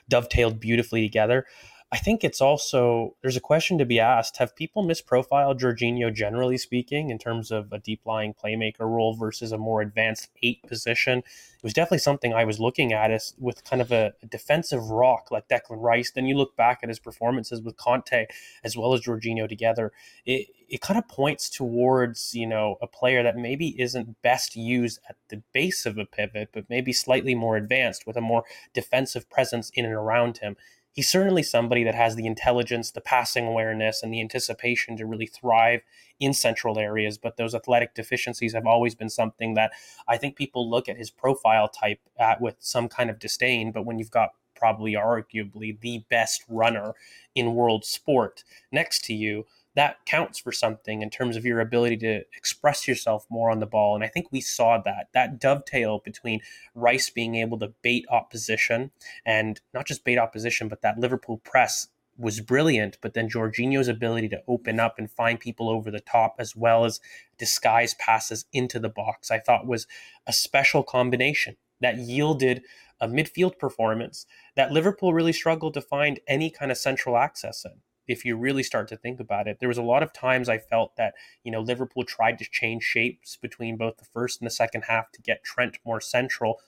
dovetailed 0.09 0.59
beautifully 0.59 1.01
together. 1.01 1.45
I 1.91 1.97
think 1.97 2.23
it's 2.23 2.39
also, 2.39 3.15
there's 3.23 3.35
a 3.35 3.41
question 3.41 3.79
to 3.79 3.85
be 3.85 3.99
asked. 3.99 4.37
Have 4.37 4.55
people 4.55 4.83
misprofiled 4.83 5.59
Jorginho, 5.59 6.13
generally 6.13 6.57
speaking, 6.57 7.09
in 7.09 7.17
terms 7.17 7.49
of 7.49 7.73
a 7.73 7.79
deep 7.79 8.01
lying 8.05 8.35
playmaker 8.35 8.81
role 8.81 9.15
versus 9.15 9.51
a 9.51 9.57
more 9.57 9.81
advanced 9.81 10.29
eight 10.43 10.61
position? 10.67 11.19
It 11.19 11.63
was 11.63 11.73
definitely 11.73 11.97
something 11.97 12.31
I 12.31 12.45
was 12.45 12.59
looking 12.59 12.93
at 12.93 13.09
as 13.09 13.33
with 13.39 13.63
kind 13.63 13.81
of 13.81 13.91
a, 13.91 14.13
defensive 14.29 14.91
rock 14.91 15.31
like 15.31 15.47
Declan 15.47 15.81
Rice. 15.81 16.11
Then 16.11 16.27
you 16.27 16.37
look 16.37 16.55
back 16.55 16.81
at 16.83 16.89
his 16.89 16.99
performances 16.99 17.61
with 17.61 17.75
Kanté 17.75 18.27
as 18.63 18.77
well 18.77 18.93
as 18.93 19.01
Jorginho 19.01 19.49
together. 19.49 19.91
It, 20.27 20.47
it 20.69 20.81
kind 20.81 20.99
of 20.99 21.07
points 21.07 21.49
towards 21.49 22.35
you 22.35 22.45
know 22.45 22.77
a 22.81 22.87
player 22.87 23.23
that 23.23 23.35
maybe 23.35 23.79
isn't 23.81 24.21
best 24.21 24.55
used 24.55 24.99
at 25.09 25.15
the 25.29 25.41
base 25.53 25.85
of 25.87 25.97
a 25.97 26.05
pivot, 26.05 26.49
but 26.53 26.69
maybe 26.69 26.93
slightly 26.93 27.33
more 27.33 27.57
advanced 27.57 28.05
with 28.05 28.15
a 28.15 28.21
more 28.21 28.43
defensive 28.73 29.29
presence 29.29 29.71
in 29.73 29.85
and 29.85 29.93
around 29.93 30.37
him. 30.37 30.55
He's 30.91 31.09
certainly 31.09 31.43
somebody 31.43 31.83
that 31.83 31.95
has 31.95 32.15
the 32.15 32.25
intelligence, 32.25 32.91
the 32.91 33.01
passing 33.01 33.47
awareness, 33.47 34.03
and 34.03 34.13
the 34.13 34.21
anticipation 34.21 34.97
to 34.97 35.05
really 35.05 35.27
thrive 35.27 35.81
in 36.19 36.33
central 36.33 36.77
areas. 36.77 37.17
But 37.17 37.37
those 37.37 37.55
athletic 37.55 37.93
deficiencies 37.93 38.53
have 38.53 38.65
always 38.65 38.95
been 38.95 39.09
something 39.09 39.53
that 39.53 39.71
I 40.07 40.17
think 40.17 40.35
people 40.35 40.69
look 40.69 40.89
at 40.89 40.97
his 40.97 41.09
profile 41.09 41.67
type 41.67 41.99
at 42.19 42.41
with 42.41 42.55
some 42.59 42.89
kind 42.89 43.09
of 43.09 43.19
disdain. 43.19 43.71
But 43.71 43.85
when 43.85 43.99
you've 43.99 44.11
got 44.11 44.31
probably 44.55 44.93
arguably 44.93 45.79
the 45.79 46.03
best 46.09 46.43
runner 46.49 46.93
in 47.33 47.55
world 47.55 47.85
sport 47.85 48.43
next 48.71 49.05
to 49.05 49.13
you, 49.13 49.45
that 49.79 50.05
counts 50.05 50.37
for 50.37 50.51
something 50.51 51.01
in 51.01 51.09
terms 51.09 51.37
of 51.37 51.45
your 51.45 51.61
ability 51.61 51.95
to 51.95 52.21
express 52.35 52.85
yourself 52.85 53.25
more 53.29 53.49
on 53.49 53.61
the 53.61 53.65
ball. 53.65 53.95
And 53.95 54.03
I 54.03 54.09
think 54.09 54.27
we 54.29 54.41
saw 54.41 54.77
that 54.79 55.07
that 55.13 55.39
dovetail 55.39 56.01
between 56.03 56.41
Rice 56.75 57.09
being 57.09 57.35
able 57.35 57.57
to 57.59 57.71
bait 57.81 58.05
opposition 58.11 58.91
and 59.25 59.61
not 59.73 59.87
just 59.87 60.03
bait 60.03 60.17
opposition, 60.17 60.67
but 60.67 60.81
that 60.81 60.99
Liverpool 60.99 61.37
press 61.45 61.87
was 62.17 62.41
brilliant. 62.41 62.97
But 62.99 63.13
then 63.13 63.29
Jorginho's 63.29 63.87
ability 63.87 64.27
to 64.27 64.43
open 64.49 64.81
up 64.81 64.99
and 64.99 65.09
find 65.09 65.39
people 65.39 65.69
over 65.69 65.89
the 65.89 66.01
top, 66.01 66.35
as 66.39 66.57
well 66.57 66.83
as 66.83 66.99
disguise 67.37 67.93
passes 67.93 68.43
into 68.51 68.79
the 68.79 68.89
box, 68.89 69.31
I 69.31 69.39
thought 69.39 69.65
was 69.65 69.87
a 70.27 70.33
special 70.33 70.83
combination 70.83 71.55
that 71.79 71.99
yielded 71.99 72.63
a 72.99 73.07
midfield 73.07 73.57
performance 73.57 74.25
that 74.57 74.73
Liverpool 74.73 75.13
really 75.13 75.31
struggled 75.31 75.73
to 75.75 75.81
find 75.81 76.19
any 76.27 76.49
kind 76.49 76.69
of 76.69 76.77
central 76.77 77.15
access 77.15 77.63
in 77.63 77.79
if 78.09 78.25
you 78.25 78.35
really 78.35 78.63
start 78.63 78.87
to 78.87 78.97
think 78.97 79.19
about 79.19 79.47
it. 79.47 79.59
There 79.59 79.69
was 79.69 79.77
a 79.77 79.83
lot 79.83 80.01
of 80.01 80.11
times 80.11 80.49
I 80.49 80.57
felt 80.57 80.95
that, 80.97 81.13
you 81.43 81.51
know, 81.51 81.61
Liverpool 81.61 82.03
tried 82.03 82.39
to 82.39 82.45
change 82.51 82.83
shapes 82.83 83.37
between 83.37 83.77
both 83.77 83.97
the 83.97 84.05
first 84.05 84.41
and 84.41 84.47
the 84.47 84.51
second 84.51 84.85
half 84.87 85.11
to 85.11 85.21
get 85.21 85.43
Trent 85.43 85.77
more 85.85 86.01
central, 86.01 86.59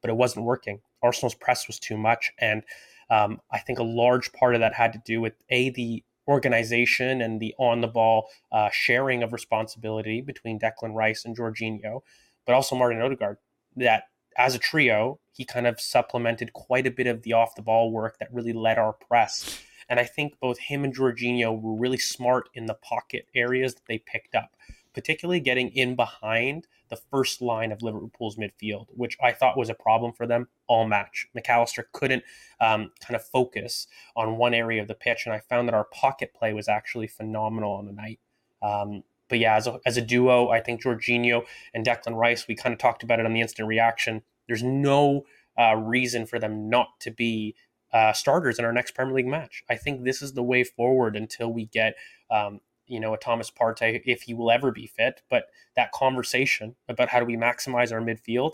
but 0.00 0.08
it 0.08 0.16
wasn't 0.16 0.46
working. 0.46 0.80
Arsenal's 1.02 1.34
press 1.34 1.66
was 1.66 1.78
too 1.78 1.98
much. 1.98 2.32
And 2.38 2.62
um, 3.10 3.42
I 3.52 3.58
think 3.58 3.78
a 3.78 3.84
large 3.84 4.32
part 4.32 4.54
of 4.54 4.60
that 4.60 4.72
had 4.72 4.94
to 4.94 5.02
do 5.04 5.20
with 5.20 5.34
A, 5.50 5.68
the 5.68 6.02
organization 6.26 7.20
and 7.20 7.40
the 7.40 7.54
on 7.58 7.82
the 7.82 7.88
ball 7.88 8.28
uh, 8.50 8.70
sharing 8.72 9.22
of 9.22 9.34
responsibility 9.34 10.22
between 10.22 10.58
Declan 10.58 10.94
Rice 10.94 11.26
and 11.26 11.36
Jorginho, 11.36 12.00
but 12.46 12.54
also 12.54 12.74
Martin 12.74 13.02
Odegaard. 13.02 13.36
That 13.76 14.04
as 14.38 14.54
a 14.54 14.58
trio, 14.58 15.20
he 15.32 15.44
kind 15.44 15.66
of 15.66 15.78
supplemented 15.78 16.54
quite 16.54 16.86
a 16.86 16.90
bit 16.90 17.06
of 17.06 17.22
the 17.22 17.34
off 17.34 17.54
the 17.54 17.62
ball 17.62 17.92
work 17.92 18.18
that 18.18 18.32
really 18.32 18.54
led 18.54 18.78
our 18.78 18.94
press. 18.94 19.60
And 19.88 20.00
I 20.00 20.04
think 20.04 20.38
both 20.40 20.58
him 20.58 20.84
and 20.84 20.94
Jorginho 20.94 21.60
were 21.60 21.74
really 21.74 21.98
smart 21.98 22.48
in 22.54 22.66
the 22.66 22.74
pocket 22.74 23.28
areas 23.34 23.74
that 23.74 23.86
they 23.86 23.98
picked 23.98 24.34
up, 24.34 24.56
particularly 24.94 25.40
getting 25.40 25.70
in 25.70 25.94
behind 25.94 26.66
the 26.88 26.96
first 26.96 27.40
line 27.40 27.72
of 27.72 27.82
Liverpool's 27.82 28.36
midfield, 28.36 28.86
which 28.94 29.16
I 29.22 29.32
thought 29.32 29.56
was 29.56 29.68
a 29.68 29.74
problem 29.74 30.12
for 30.12 30.26
them 30.26 30.48
all 30.66 30.86
match. 30.86 31.28
Mac 31.34 31.48
Allister 31.48 31.88
couldn't 31.92 32.22
um, 32.60 32.92
kind 33.00 33.16
of 33.16 33.24
focus 33.24 33.86
on 34.14 34.36
one 34.36 34.54
area 34.54 34.82
of 34.82 34.88
the 34.88 34.94
pitch, 34.94 35.22
and 35.26 35.34
I 35.34 35.40
found 35.40 35.68
that 35.68 35.74
our 35.74 35.84
pocket 35.84 36.32
play 36.34 36.52
was 36.52 36.68
actually 36.68 37.08
phenomenal 37.08 37.72
on 37.72 37.86
the 37.86 37.92
night. 37.92 38.20
Um, 38.62 39.02
but 39.28 39.38
yeah, 39.38 39.56
as 39.56 39.66
a, 39.66 39.80
as 39.84 39.96
a 39.96 40.02
duo, 40.02 40.50
I 40.50 40.60
think 40.60 40.82
Jorginho 40.82 41.44
and 41.74 41.84
Declan 41.84 42.14
Rice, 42.14 42.46
we 42.46 42.54
kind 42.54 42.72
of 42.72 42.78
talked 42.78 43.02
about 43.02 43.18
it 43.18 43.26
on 43.26 43.32
the 43.32 43.40
instant 43.40 43.68
reaction. 43.68 44.22
There's 44.46 44.62
no 44.62 45.26
uh, 45.58 45.74
reason 45.74 46.26
for 46.26 46.38
them 46.38 46.68
not 46.68 47.00
to 47.00 47.10
be 47.10 47.56
uh, 47.92 48.12
starters 48.12 48.58
in 48.58 48.64
our 48.64 48.72
next 48.72 48.94
Premier 48.94 49.14
League 49.14 49.26
match. 49.26 49.62
I 49.70 49.76
think 49.76 50.04
this 50.04 50.22
is 50.22 50.32
the 50.32 50.42
way 50.42 50.64
forward 50.64 51.16
until 51.16 51.52
we 51.52 51.66
get, 51.66 51.94
um, 52.30 52.60
you 52.86 53.00
know, 53.00 53.14
a 53.14 53.18
Thomas 53.18 53.50
Partey, 53.50 54.02
if 54.04 54.22
he 54.22 54.34
will 54.34 54.50
ever 54.50 54.70
be 54.70 54.86
fit. 54.86 55.22
But 55.30 55.46
that 55.76 55.92
conversation 55.92 56.76
about 56.88 57.08
how 57.08 57.20
do 57.20 57.26
we 57.26 57.36
maximize 57.36 57.92
our 57.92 58.00
midfield, 58.00 58.52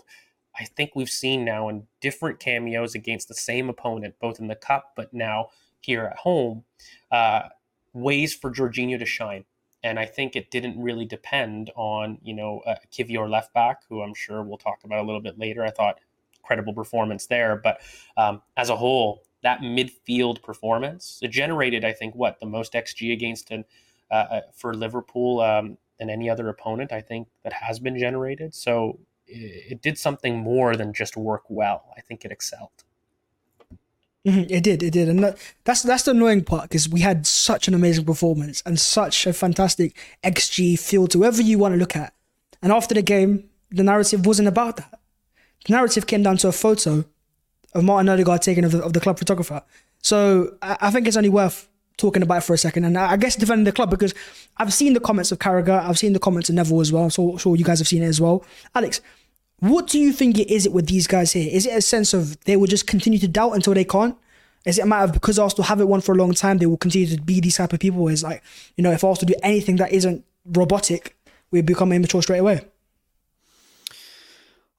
I 0.59 0.65
think 0.65 0.91
we've 0.95 1.09
seen 1.09 1.43
now 1.43 1.69
in 1.69 1.87
different 1.99 2.39
cameos 2.39 2.95
against 2.95 3.27
the 3.27 3.33
same 3.33 3.69
opponent, 3.69 4.15
both 4.19 4.39
in 4.39 4.47
the 4.47 4.55
cup, 4.55 4.93
but 4.95 5.13
now 5.13 5.47
here 5.81 6.03
at 6.03 6.17
home, 6.17 6.63
uh, 7.11 7.49
ways 7.93 8.33
for 8.33 8.51
Jorginho 8.51 8.99
to 8.99 9.05
shine. 9.05 9.45
And 9.83 9.99
I 9.99 10.05
think 10.05 10.35
it 10.35 10.49
didn't 10.49 10.81
really 10.81 11.05
depend 11.05 11.69
on, 11.75 12.19
you 12.23 12.33
know, 12.33 12.61
uh, 12.65 12.75
Kiwior 12.91 13.29
left 13.29 13.53
back, 13.53 13.81
who 13.89 14.01
I'm 14.01 14.13
sure 14.13 14.41
we'll 14.41 14.57
talk 14.57 14.79
about 14.85 15.03
a 15.03 15.05
little 15.05 15.19
bit 15.19 15.37
later. 15.37 15.65
I 15.65 15.71
thought 15.71 15.99
credible 16.43 16.73
performance 16.73 17.27
there. 17.27 17.55
But 17.55 17.81
um, 18.17 18.41
as 18.57 18.69
a 18.69 18.75
whole, 18.75 19.23
that 19.41 19.59
midfield 19.59 20.41
performance 20.41 21.19
it 21.21 21.29
generated, 21.29 21.83
I 21.83 21.93
think, 21.93 22.15
what 22.15 22.39
the 22.39 22.45
most 22.45 22.73
xG 22.73 23.11
against 23.11 23.51
an 23.51 23.65
uh, 24.11 24.13
uh, 24.13 24.41
for 24.53 24.73
Liverpool 24.73 25.41
um, 25.41 25.77
than 25.99 26.09
any 26.09 26.29
other 26.29 26.47
opponent. 26.49 26.91
I 26.91 27.01
think 27.01 27.27
that 27.43 27.53
has 27.53 27.79
been 27.79 27.97
generated. 27.97 28.53
So 28.53 28.99
it, 29.27 29.71
it 29.71 29.81
did 29.81 29.97
something 29.97 30.37
more 30.37 30.75
than 30.75 30.93
just 30.93 31.17
work 31.17 31.43
well. 31.49 31.85
I 31.97 32.01
think 32.01 32.23
it 32.25 32.31
excelled. 32.31 32.83
Mhm, 34.25 34.49
It 34.49 34.63
did, 34.63 34.81
it 34.81 34.91
did, 34.91 35.09
and 35.09 35.21
that, 35.21 35.37
that's 35.65 35.83
that's 35.83 36.03
the 36.03 36.11
annoying 36.11 36.45
part 36.45 36.69
because 36.69 36.87
we 36.87 37.01
had 37.01 37.27
such 37.27 37.67
an 37.67 37.73
amazing 37.73 38.05
performance 38.05 38.63
and 38.65 38.79
such 38.79 39.27
a 39.27 39.33
fantastic 39.33 39.97
XG 40.23 40.79
feel 40.79 41.07
to 41.07 41.17
whoever 41.17 41.41
you 41.41 41.57
want 41.59 41.73
to 41.73 41.77
look 41.77 41.95
at. 41.97 42.13
And 42.61 42.71
after 42.71 42.95
the 42.95 43.01
game, 43.01 43.49
the 43.69 43.83
narrative 43.83 44.25
wasn't 44.25 44.47
about 44.47 44.77
that. 44.77 44.99
The 45.65 45.73
narrative 45.73 46.07
came 46.07 46.23
down 46.23 46.37
to 46.37 46.47
a 46.47 46.51
photo 46.51 47.05
of 47.73 47.83
Martin 47.83 48.09
Odegaard 48.09 48.41
taken 48.41 48.63
of 48.63 48.71
the, 48.71 48.83
of 48.83 48.93
the 48.93 48.99
club 48.99 49.17
photographer. 49.17 49.63
So 50.01 50.57
I, 50.61 50.77
I 50.81 50.91
think 50.91 51.07
it's 51.07 51.17
only 51.17 51.29
worth 51.29 51.67
talking 51.97 52.23
about 52.23 52.43
for 52.43 52.53
a 52.53 52.57
second, 52.57 52.85
and 52.85 52.97
I 52.97 53.11
I 53.11 53.17
guess 53.17 53.35
defending 53.35 53.65
the 53.65 53.71
club 53.71 53.89
because 53.89 54.13
I've 54.57 54.73
seen 54.73 54.93
the 54.93 54.99
comments 54.99 55.31
of 55.31 55.39
Carragher, 55.39 55.79
I've 55.81 55.97
seen 55.97 56.13
the 56.13 56.19
comments 56.19 56.49
of 56.49 56.55
Neville 56.55 56.81
as 56.81 56.91
well. 56.91 57.09
So 57.09 57.37
sure 57.37 57.55
you 57.55 57.63
guys 57.63 57.79
have 57.79 57.87
seen 57.87 58.03
it 58.03 58.07
as 58.07 58.19
well. 58.19 58.43
Alex, 58.75 59.01
what 59.59 59.87
do 59.87 59.99
you 59.99 60.11
think 60.11 60.37
it 60.37 60.51
is 60.51 60.65
it 60.65 60.73
with 60.73 60.87
these 60.87 61.07
guys 61.07 61.31
here? 61.31 61.49
Is 61.51 61.65
it 61.65 61.73
a 61.73 61.81
sense 61.81 62.13
of 62.13 62.39
they 62.45 62.57
will 62.57 62.67
just 62.67 62.87
continue 62.87 63.19
to 63.19 63.27
doubt 63.27 63.53
until 63.53 63.73
they 63.73 63.85
can't? 63.85 64.17
Is 64.65 64.77
it 64.77 64.83
a 64.83 64.85
matter 64.85 65.05
of 65.05 65.13
because 65.13 65.37
Arsenal 65.39 65.65
haven't 65.65 65.87
won 65.87 66.01
for 66.01 66.13
a 66.13 66.17
long 66.17 66.33
time, 66.33 66.57
they 66.57 66.65
will 66.65 66.77
continue 66.77 67.07
to 67.07 67.21
be 67.21 67.39
these 67.39 67.57
type 67.57 67.73
of 67.73 67.79
people? 67.79 68.07
Is 68.07 68.23
like, 68.23 68.43
you 68.75 68.83
know, 68.83 68.91
if 68.91 69.03
Arsenal 69.03 69.33
do 69.33 69.39
anything 69.43 69.77
that 69.77 69.91
isn't 69.91 70.25
robotic, 70.45 71.15
we 71.51 71.61
become 71.61 71.91
immature 71.91 72.21
straight 72.21 72.39
away. 72.39 72.61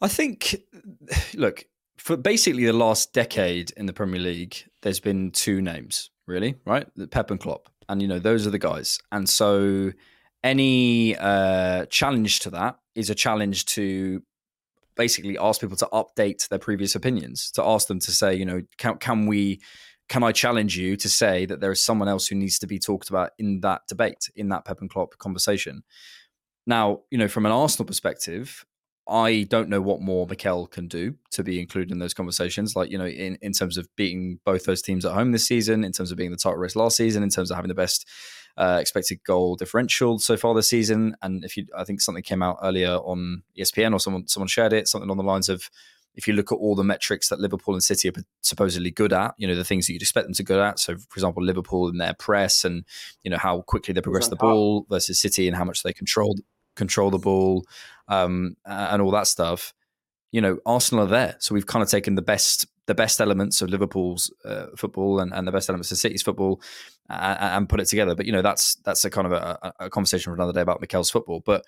I 0.00 0.08
think, 0.08 0.56
look, 1.34 1.64
for 1.96 2.16
basically 2.16 2.66
the 2.66 2.72
last 2.72 3.12
decade 3.12 3.70
in 3.76 3.86
the 3.86 3.92
Premier 3.92 4.20
League, 4.20 4.56
there's 4.82 5.00
been 5.00 5.30
two 5.30 5.62
names, 5.62 6.10
really, 6.26 6.56
right? 6.66 6.86
Pep 7.10 7.30
and 7.30 7.40
Klopp. 7.40 7.70
And, 7.88 8.02
you 8.02 8.08
know, 8.08 8.18
those 8.18 8.46
are 8.46 8.50
the 8.50 8.58
guys. 8.58 8.98
And 9.12 9.28
so 9.28 9.92
any 10.42 11.16
uh, 11.16 11.86
challenge 11.86 12.40
to 12.40 12.50
that 12.50 12.78
is 12.94 13.10
a 13.10 13.14
challenge 13.14 13.64
to 13.66 14.22
basically 14.96 15.38
ask 15.38 15.60
people 15.60 15.76
to 15.76 15.88
update 15.92 16.48
their 16.48 16.58
previous 16.58 16.94
opinions, 16.94 17.50
to 17.52 17.64
ask 17.64 17.88
them 17.88 17.98
to 18.00 18.12
say, 18.12 18.34
you 18.34 18.44
know, 18.44 18.62
can, 18.78 18.96
can 18.98 19.26
we, 19.26 19.60
can 20.08 20.22
I 20.22 20.32
challenge 20.32 20.76
you 20.76 20.96
to 20.98 21.08
say 21.08 21.46
that 21.46 21.60
there 21.60 21.72
is 21.72 21.82
someone 21.82 22.08
else 22.08 22.26
who 22.26 22.36
needs 22.36 22.58
to 22.58 22.66
be 22.66 22.78
talked 22.78 23.08
about 23.08 23.30
in 23.38 23.60
that 23.60 23.82
debate, 23.88 24.28
in 24.36 24.50
that 24.50 24.64
Pep 24.64 24.80
and 24.80 24.90
Klopp 24.90 25.16
conversation? 25.18 25.82
Now, 26.66 27.00
you 27.10 27.18
know, 27.18 27.28
from 27.28 27.46
an 27.46 27.52
Arsenal 27.52 27.86
perspective, 27.86 28.64
I 29.06 29.46
don't 29.50 29.68
know 29.68 29.82
what 29.82 30.00
more 30.00 30.26
Mikel 30.26 30.66
can 30.66 30.88
do 30.88 31.14
to 31.32 31.42
be 31.42 31.60
included 31.60 31.92
in 31.92 31.98
those 31.98 32.14
conversations. 32.14 32.74
Like, 32.74 32.90
you 32.90 32.96
know, 32.96 33.06
in, 33.06 33.36
in 33.42 33.52
terms 33.52 33.76
of 33.76 33.86
beating 33.96 34.40
both 34.44 34.64
those 34.64 34.80
teams 34.80 35.04
at 35.04 35.12
home 35.12 35.32
this 35.32 35.46
season, 35.46 35.84
in 35.84 35.92
terms 35.92 36.10
of 36.10 36.16
being 36.16 36.30
the 36.30 36.38
title 36.38 36.58
race 36.58 36.74
last 36.74 36.96
season, 36.96 37.22
in 37.22 37.28
terms 37.28 37.50
of 37.50 37.56
having 37.56 37.68
the 37.68 37.74
best 37.74 38.08
uh, 38.56 38.78
expected 38.80 39.22
goal 39.24 39.56
differential 39.56 40.18
so 40.18 40.36
far 40.36 40.54
this 40.54 40.68
season. 40.68 41.16
And 41.22 41.44
if 41.44 41.56
you, 41.56 41.66
I 41.76 41.84
think 41.84 42.00
something 42.00 42.22
came 42.22 42.42
out 42.42 42.58
earlier 42.62 42.92
on 42.96 43.42
ESPN 43.58 43.92
or 43.92 44.00
someone 44.00 44.26
someone 44.26 44.48
shared 44.48 44.72
it, 44.72 44.88
something 44.88 45.10
on 45.10 45.16
the 45.16 45.22
lines 45.22 45.48
of, 45.48 45.68
if 46.14 46.28
you 46.28 46.34
look 46.34 46.52
at 46.52 46.56
all 46.56 46.76
the 46.76 46.84
metrics 46.84 47.28
that 47.28 47.40
Liverpool 47.40 47.74
and 47.74 47.82
City 47.82 48.08
are 48.08 48.12
supposedly 48.40 48.92
good 48.92 49.12
at, 49.12 49.34
you 49.36 49.48
know, 49.48 49.56
the 49.56 49.64
things 49.64 49.86
that 49.86 49.94
you'd 49.94 50.02
expect 50.02 50.26
them 50.26 50.34
to 50.34 50.44
good 50.44 50.60
at. 50.60 50.78
So, 50.78 50.96
for 50.96 51.16
example, 51.16 51.42
Liverpool 51.42 51.88
in 51.88 51.98
their 51.98 52.14
press 52.14 52.64
and, 52.64 52.84
you 53.24 53.30
know, 53.30 53.36
how 53.36 53.62
quickly 53.62 53.92
they 53.92 54.00
progress 54.00 54.28
the 54.28 54.36
ball 54.36 54.86
versus 54.88 55.20
City 55.20 55.48
and 55.48 55.56
how 55.56 55.64
much 55.64 55.82
they 55.82 55.92
control 55.92 56.36
control 56.76 57.10
the 57.10 57.18
ball 57.18 57.64
um, 58.08 58.56
and 58.64 59.02
all 59.02 59.10
that 59.12 59.26
stuff. 59.26 59.72
You 60.32 60.40
know, 60.40 60.58
Arsenal 60.66 61.04
are 61.04 61.08
there, 61.08 61.36
so 61.38 61.54
we've 61.54 61.66
kind 61.66 61.82
of 61.82 61.88
taken 61.88 62.16
the 62.16 62.22
best 62.22 62.66
the 62.86 62.94
best 62.94 63.20
elements 63.20 63.62
of 63.62 63.70
Liverpool's 63.70 64.32
uh, 64.44 64.66
football 64.76 65.20
and, 65.20 65.32
and 65.32 65.46
the 65.46 65.52
best 65.52 65.68
elements 65.68 65.90
of 65.90 65.98
City's 65.98 66.22
football 66.22 66.60
uh, 67.08 67.36
and 67.40 67.68
put 67.68 67.80
it 67.80 67.86
together. 67.86 68.14
But 68.14 68.26
you 68.26 68.32
know, 68.32 68.42
that's 68.42 68.74
that's 68.84 69.04
a 69.04 69.10
kind 69.10 69.26
of 69.26 69.32
a, 69.32 69.72
a, 69.80 69.90
conversation 69.90 70.30
for 70.30 70.34
another 70.34 70.52
day 70.52 70.60
about 70.60 70.80
Mikel's 70.80 71.10
football. 71.10 71.40
But 71.44 71.64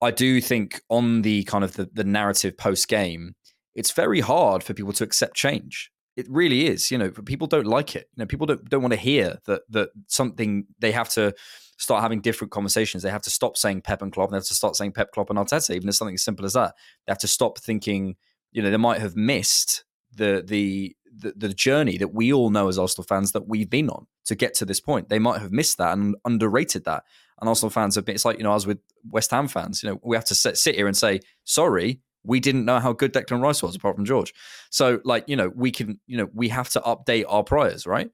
I 0.00 0.10
do 0.10 0.40
think 0.40 0.82
on 0.88 1.22
the 1.22 1.44
kind 1.44 1.62
of 1.62 1.74
the, 1.74 1.88
the 1.92 2.04
narrative 2.04 2.56
post 2.56 2.88
game, 2.88 3.34
it's 3.74 3.92
very 3.92 4.20
hard 4.20 4.64
for 4.64 4.74
people 4.74 4.92
to 4.94 5.04
accept 5.04 5.36
change. 5.36 5.90
It 6.20 6.26
really 6.30 6.66
is. 6.66 6.90
You 6.90 6.98
know, 6.98 7.10
people 7.10 7.46
don't 7.46 7.66
like 7.66 7.96
it. 7.96 8.08
You 8.14 8.22
know, 8.22 8.26
people 8.26 8.46
don't 8.46 8.68
don't 8.68 8.82
want 8.82 8.92
to 8.92 9.00
hear 9.00 9.38
that 9.46 9.62
that 9.70 9.90
something 10.06 10.66
they 10.78 10.92
have 10.92 11.08
to 11.10 11.34
start 11.78 12.02
having 12.02 12.20
different 12.20 12.50
conversations. 12.52 13.02
They 13.02 13.10
have 13.10 13.22
to 13.22 13.30
stop 13.30 13.56
saying 13.56 13.80
Pep 13.82 14.02
and 14.02 14.12
Klopp. 14.12 14.30
They 14.30 14.36
have 14.36 14.44
to 14.44 14.54
start 14.54 14.76
saying 14.76 14.92
Pep, 14.92 15.12
Klopp, 15.12 15.30
and 15.30 15.38
Arteta. 15.38 15.74
Even 15.74 15.88
as 15.88 15.96
something 15.96 16.14
as 16.14 16.22
simple 16.22 16.44
as 16.44 16.52
that, 16.52 16.74
they 17.06 17.10
have 17.10 17.18
to 17.18 17.28
stop 17.28 17.58
thinking. 17.58 18.16
You 18.52 18.62
know, 18.62 18.70
they 18.70 18.76
might 18.76 19.00
have 19.00 19.16
missed 19.16 19.84
the 20.14 20.44
the 20.46 20.94
the, 21.12 21.32
the 21.36 21.48
journey 21.48 21.98
that 21.98 22.14
we 22.14 22.32
all 22.32 22.50
know 22.50 22.68
as 22.68 22.78
Arsenal 22.78 23.04
fans 23.04 23.32
that 23.32 23.48
we've 23.48 23.70
been 23.70 23.90
on 23.90 24.06
to 24.26 24.34
get 24.34 24.54
to 24.54 24.64
this 24.64 24.80
point. 24.80 25.08
They 25.08 25.18
might 25.18 25.40
have 25.40 25.52
missed 25.52 25.78
that 25.78 25.96
and 25.96 26.14
underrated 26.24 26.84
that. 26.84 27.04
And 27.40 27.48
Arsenal 27.48 27.70
fans 27.70 27.94
have 27.96 28.04
been. 28.04 28.14
It's 28.14 28.24
like 28.24 28.38
you 28.38 28.44
know, 28.44 28.52
I 28.52 28.54
was 28.54 28.66
with 28.66 28.78
West 29.08 29.30
Ham 29.30 29.48
fans. 29.48 29.82
You 29.82 29.90
know, 29.90 30.00
we 30.02 30.16
have 30.16 30.26
to 30.26 30.34
sit, 30.34 30.58
sit 30.58 30.74
here 30.74 30.86
and 30.86 30.96
say 30.96 31.20
sorry. 31.44 32.00
We 32.24 32.40
didn't 32.40 32.64
know 32.64 32.80
how 32.80 32.92
good 32.92 33.12
Declan 33.12 33.42
Rice 33.42 33.62
was, 33.62 33.74
apart 33.74 33.96
from 33.96 34.04
George. 34.04 34.34
So, 34.70 35.00
like, 35.04 35.24
you 35.26 35.36
know, 35.36 35.50
we 35.54 35.70
can, 35.70 36.00
you 36.06 36.16
know, 36.16 36.28
we 36.34 36.48
have 36.48 36.68
to 36.70 36.80
update 36.80 37.24
our 37.28 37.42
priors, 37.42 37.86
right? 37.86 38.10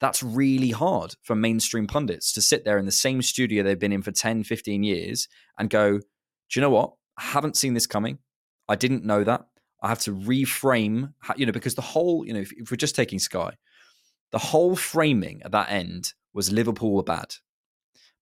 That's 0.00 0.22
really 0.22 0.70
hard 0.70 1.14
for 1.22 1.34
mainstream 1.34 1.86
pundits 1.86 2.32
to 2.32 2.40
sit 2.40 2.64
there 2.64 2.78
in 2.78 2.86
the 2.86 2.92
same 2.92 3.22
studio 3.22 3.62
they've 3.62 3.78
been 3.78 3.92
in 3.92 4.02
for 4.02 4.12
10, 4.12 4.44
15 4.44 4.82
years 4.82 5.28
and 5.58 5.68
go, 5.68 5.98
do 5.98 6.04
you 6.54 6.62
know 6.62 6.70
what? 6.70 6.92
I 7.18 7.22
haven't 7.22 7.56
seen 7.56 7.74
this 7.74 7.86
coming. 7.86 8.18
I 8.68 8.76
didn't 8.76 9.04
know 9.04 9.24
that. 9.24 9.42
I 9.82 9.88
have 9.88 9.98
to 10.00 10.14
reframe, 10.14 11.12
you 11.36 11.46
know, 11.46 11.52
because 11.52 11.74
the 11.74 11.82
whole, 11.82 12.24
you 12.26 12.32
know, 12.32 12.40
if, 12.40 12.52
if 12.52 12.70
we're 12.70 12.76
just 12.76 12.94
taking 12.94 13.18
Sky, 13.18 13.54
the 14.30 14.38
whole 14.38 14.76
framing 14.76 15.42
at 15.44 15.52
that 15.52 15.70
end 15.70 16.12
was 16.32 16.52
Liverpool 16.52 16.92
were 16.94 17.02
bad, 17.02 17.34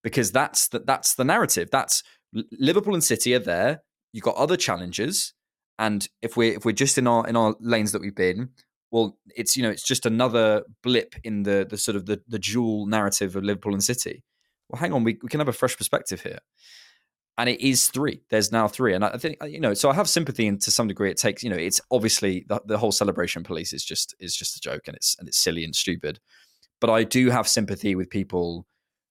because 0.02 0.32
that's 0.32 0.68
the, 0.68 0.80
that's 0.80 1.14
the 1.14 1.25
narrative. 1.25 1.68
That's 1.70 2.02
Liverpool 2.32 2.94
and 2.94 3.04
City 3.04 3.35
are 3.35 3.40
there. 3.40 3.82
You've 4.12 4.25
got 4.25 4.37
other 4.37 4.57
challenges, 4.57 5.35
and 5.79 6.07
if 6.23 6.37
we're 6.37 6.55
if 6.55 6.65
we're 6.65 6.73
just 6.73 6.99
in 6.99 7.07
our 7.07 7.27
in 7.27 7.37
our 7.37 7.55
lanes 7.61 7.93
that 7.93 8.00
we've 8.00 8.15
been, 8.15 8.50
well, 8.91 9.19
it's 9.37 9.57
you 9.57 9.62
know 9.62 9.71
it's 9.71 9.83
just 9.83 10.07
another 10.07 10.62
blip 10.83 11.15
in 11.25 11.43
the 11.43 11.67
the 11.69 11.77
sort 11.79 11.97
of 11.97 12.07
the 12.07 12.21
the 12.29 12.38
dual 12.38 12.87
narrative 12.87 13.37
of 13.37 13.45
Liverpool 13.45 13.73
and 13.73 13.85
City. 13.85 14.25
Well, 14.69 14.81
hang 14.81 14.93
on, 14.93 15.05
we 15.05 15.19
we 15.23 15.29
can 15.29 15.41
have 15.41 15.49
a 15.49 15.53
fresh 15.53 15.77
perspective 15.77 16.23
here 16.23 16.41
and 17.38 17.49
it 17.49 17.61
is 17.61 17.88
three. 17.88 18.21
There's 18.31 18.50
now 18.50 18.67
three, 18.67 18.95
and 18.95 19.05
I 19.05 19.17
think 19.17 19.38
uh, 19.41 19.47
you 19.47 19.61
know. 19.61 19.73
So 19.73 19.88
I 19.88 19.95
have 19.95 20.09
sympathy, 20.09 20.49
and 20.49 20.61
to 20.61 20.73
some 20.73 20.88
degree, 20.88 21.11
it 21.11 21.17
takes 21.17 21.45
you 21.45 21.49
know. 21.49 21.57
It's 21.57 21.81
obviously 21.91 22.45
the, 22.49 22.61
the 22.67 22.77
whole 22.77 22.91
celebration 22.91 23.45
police 23.45 23.73
is 23.73 23.85
just 23.85 24.15
is 24.19 24.37
just 24.37 24.57
a 24.57 24.61
joke, 24.61 24.88
and 24.88 24.97
it's 24.97 25.17
and 25.19 25.28
it's 25.28 25.39
silly 25.39 25.65
and 25.65 25.75
stupid. 25.75 26.19
But 26.80 26.91
I 26.91 27.04
do 27.04 27.30
have 27.30 27.49
sympathy 27.49 27.95
with 27.95 28.11
people 28.11 28.67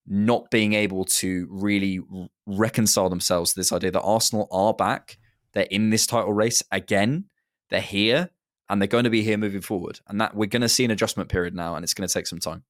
not 0.08 0.50
being 0.50 0.74
able 0.74 1.04
to 1.04 1.48
really 1.50 2.00
reconcile 2.46 3.10
themselves 3.10 3.54
to 3.54 3.60
this 3.60 3.72
idea 3.72 3.92
that 3.92 4.02
Arsenal 4.02 4.48
are 4.52 4.74
back. 4.74 5.18
They're 5.54 5.68
in 5.70 5.90
this 5.90 6.08
title 6.08 6.34
race 6.34 6.64
again. 6.72 7.26
They're 7.70 7.82
here, 7.82 8.30
and 8.70 8.82
they're 8.82 8.88
going 8.88 9.04
to 9.04 9.10
be 9.10 9.24
here 9.24 9.38
moving 9.38 9.62
forward. 9.62 10.00
And 10.08 10.22
that 10.22 10.36
we're 10.36 10.48
going 10.48 10.62
to 10.62 10.70
see 10.70 10.86
an 10.86 10.92
adjustment 10.92 11.30
period 11.30 11.54
now, 11.54 11.76
and 11.76 11.84
it's 11.84 11.94
going 11.94 12.08
to 12.08 12.14
take 12.14 12.28
some 12.28 12.40
time. 12.40 12.64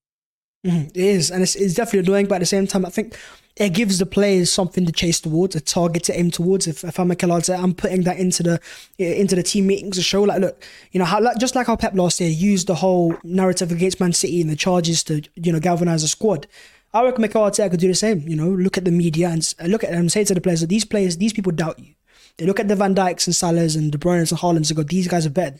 Mm-hmm. 0.65 0.87
It 0.87 0.97
is, 0.97 1.29
and 1.29 1.43
it's, 1.43 1.55
it's 1.55 1.75
definitely 1.75 2.07
annoying, 2.07 2.27
but 2.27 2.35
at 2.35 2.39
the 2.39 2.47
same 2.47 2.65
time, 2.65 2.85
I 2.85 2.89
think 2.89 3.15
it 3.55 3.69
gives 3.69 3.99
the 3.99 4.05
players 4.05 4.51
something 4.51 4.85
to 4.85 4.91
chase 4.91 5.19
towards, 5.19 5.55
a 5.55 5.61
target 5.61 6.03
to 6.05 6.17
aim 6.17 6.31
towards. 6.31 6.67
If, 6.67 6.83
if 6.83 6.99
I'm 6.99 7.07
Mikel 7.09 7.29
Arteta, 7.29 7.61
I'm 7.61 7.73
putting 7.73 8.03
that 8.03 8.17
into 8.17 8.43
the 8.43 8.59
into 8.97 9.35
the 9.35 9.43
team 9.43 9.67
meetings 9.67 9.97
to 9.97 10.01
show, 10.01 10.23
like, 10.23 10.41
look, 10.41 10.63
you 10.91 10.99
know, 10.99 11.05
how 11.05 11.21
like, 11.21 11.37
just 11.37 11.55
like 11.55 11.67
how 11.67 11.75
Pep 11.75 11.93
last 11.93 12.19
year 12.19 12.29
used 12.29 12.67
the 12.67 12.75
whole 12.75 13.15
narrative 13.23 13.71
against 13.71 13.99
Man 13.99 14.13
City 14.13 14.41
and 14.41 14.49
the 14.49 14.55
charges 14.55 15.03
to 15.05 15.21
you 15.35 15.51
know 15.51 15.59
galvanize 15.59 16.03
a 16.03 16.07
squad. 16.07 16.47
I 16.97 17.03
reckon 17.03 17.21
Mikel 17.21 17.43
Arteta 17.43 17.69
could 17.69 17.79
do 17.79 17.87
the 17.87 17.93
same. 17.93 18.27
You 18.27 18.35
know, 18.35 18.49
look 18.49 18.77
at 18.77 18.85
the 18.85 18.91
media 18.91 19.29
and 19.29 19.53
look 19.67 19.83
at 19.83 19.91
them, 19.91 19.99
and 19.99 20.11
say 20.11 20.23
to 20.23 20.33
the 20.33 20.41
players 20.41 20.61
that 20.61 20.67
these 20.67 20.83
players, 20.83 21.17
these 21.17 21.31
people 21.31 21.51
doubt 21.51 21.77
you. 21.77 21.93
They 22.37 22.45
look 22.45 22.59
at 22.59 22.67
the 22.67 22.75
Van 22.75 22.95
Dijks 22.95 23.27
and 23.27 23.35
Salahs 23.35 23.75
and 23.77 23.91
De 23.91 23.97
Bruyne's 23.97 24.31
and 24.31 24.41
Haalands 24.41 24.69
and 24.69 24.77
go, 24.77 24.83
these 24.83 25.07
guys 25.07 25.25
are 25.25 25.31
better. 25.31 25.59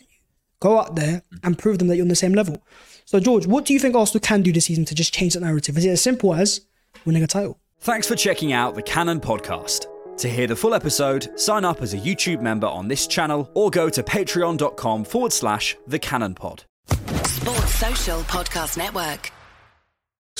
Go 0.59 0.79
out 0.79 0.95
there 0.95 1.21
and 1.43 1.57
prove 1.57 1.77
them 1.77 1.87
that 1.87 1.95
you're 1.95 2.03
on 2.03 2.09
the 2.09 2.15
same 2.15 2.33
level. 2.33 2.63
So, 3.05 3.19
George, 3.19 3.45
what 3.45 3.65
do 3.65 3.73
you 3.73 3.79
think 3.79 3.95
Arsenal 3.95 4.21
can 4.21 4.41
do 4.41 4.51
this 4.51 4.65
season 4.65 4.85
to 4.85 4.95
just 4.95 5.13
change 5.13 5.35
that 5.35 5.41
narrative? 5.41 5.77
Is 5.77 5.85
it 5.85 5.89
as 5.89 6.01
simple 6.01 6.33
as 6.33 6.61
winning 7.05 7.23
a 7.23 7.27
title? 7.27 7.59
Thanks 7.79 8.07
for 8.07 8.15
checking 8.15 8.53
out 8.53 8.73
the 8.73 8.81
Cannon 8.81 9.19
Podcast. 9.19 9.85
To 10.17 10.27
hear 10.27 10.47
the 10.47 10.55
full 10.55 10.73
episode, 10.73 11.39
sign 11.39 11.63
up 11.63 11.83
as 11.83 11.93
a 11.93 11.97
YouTube 11.97 12.41
member 12.41 12.65
on 12.65 12.87
this 12.87 13.05
channel 13.05 13.51
or 13.53 13.69
go 13.69 13.87
to 13.89 14.01
patreon.com 14.01 15.03
forward 15.03 15.31
slash 15.31 15.77
the 15.85 15.99
Cannon 15.99 16.33
Pod. 16.33 16.63
Sports 17.25 17.75
Social 17.75 18.21
Podcast 18.21 18.77
Network. 18.77 19.31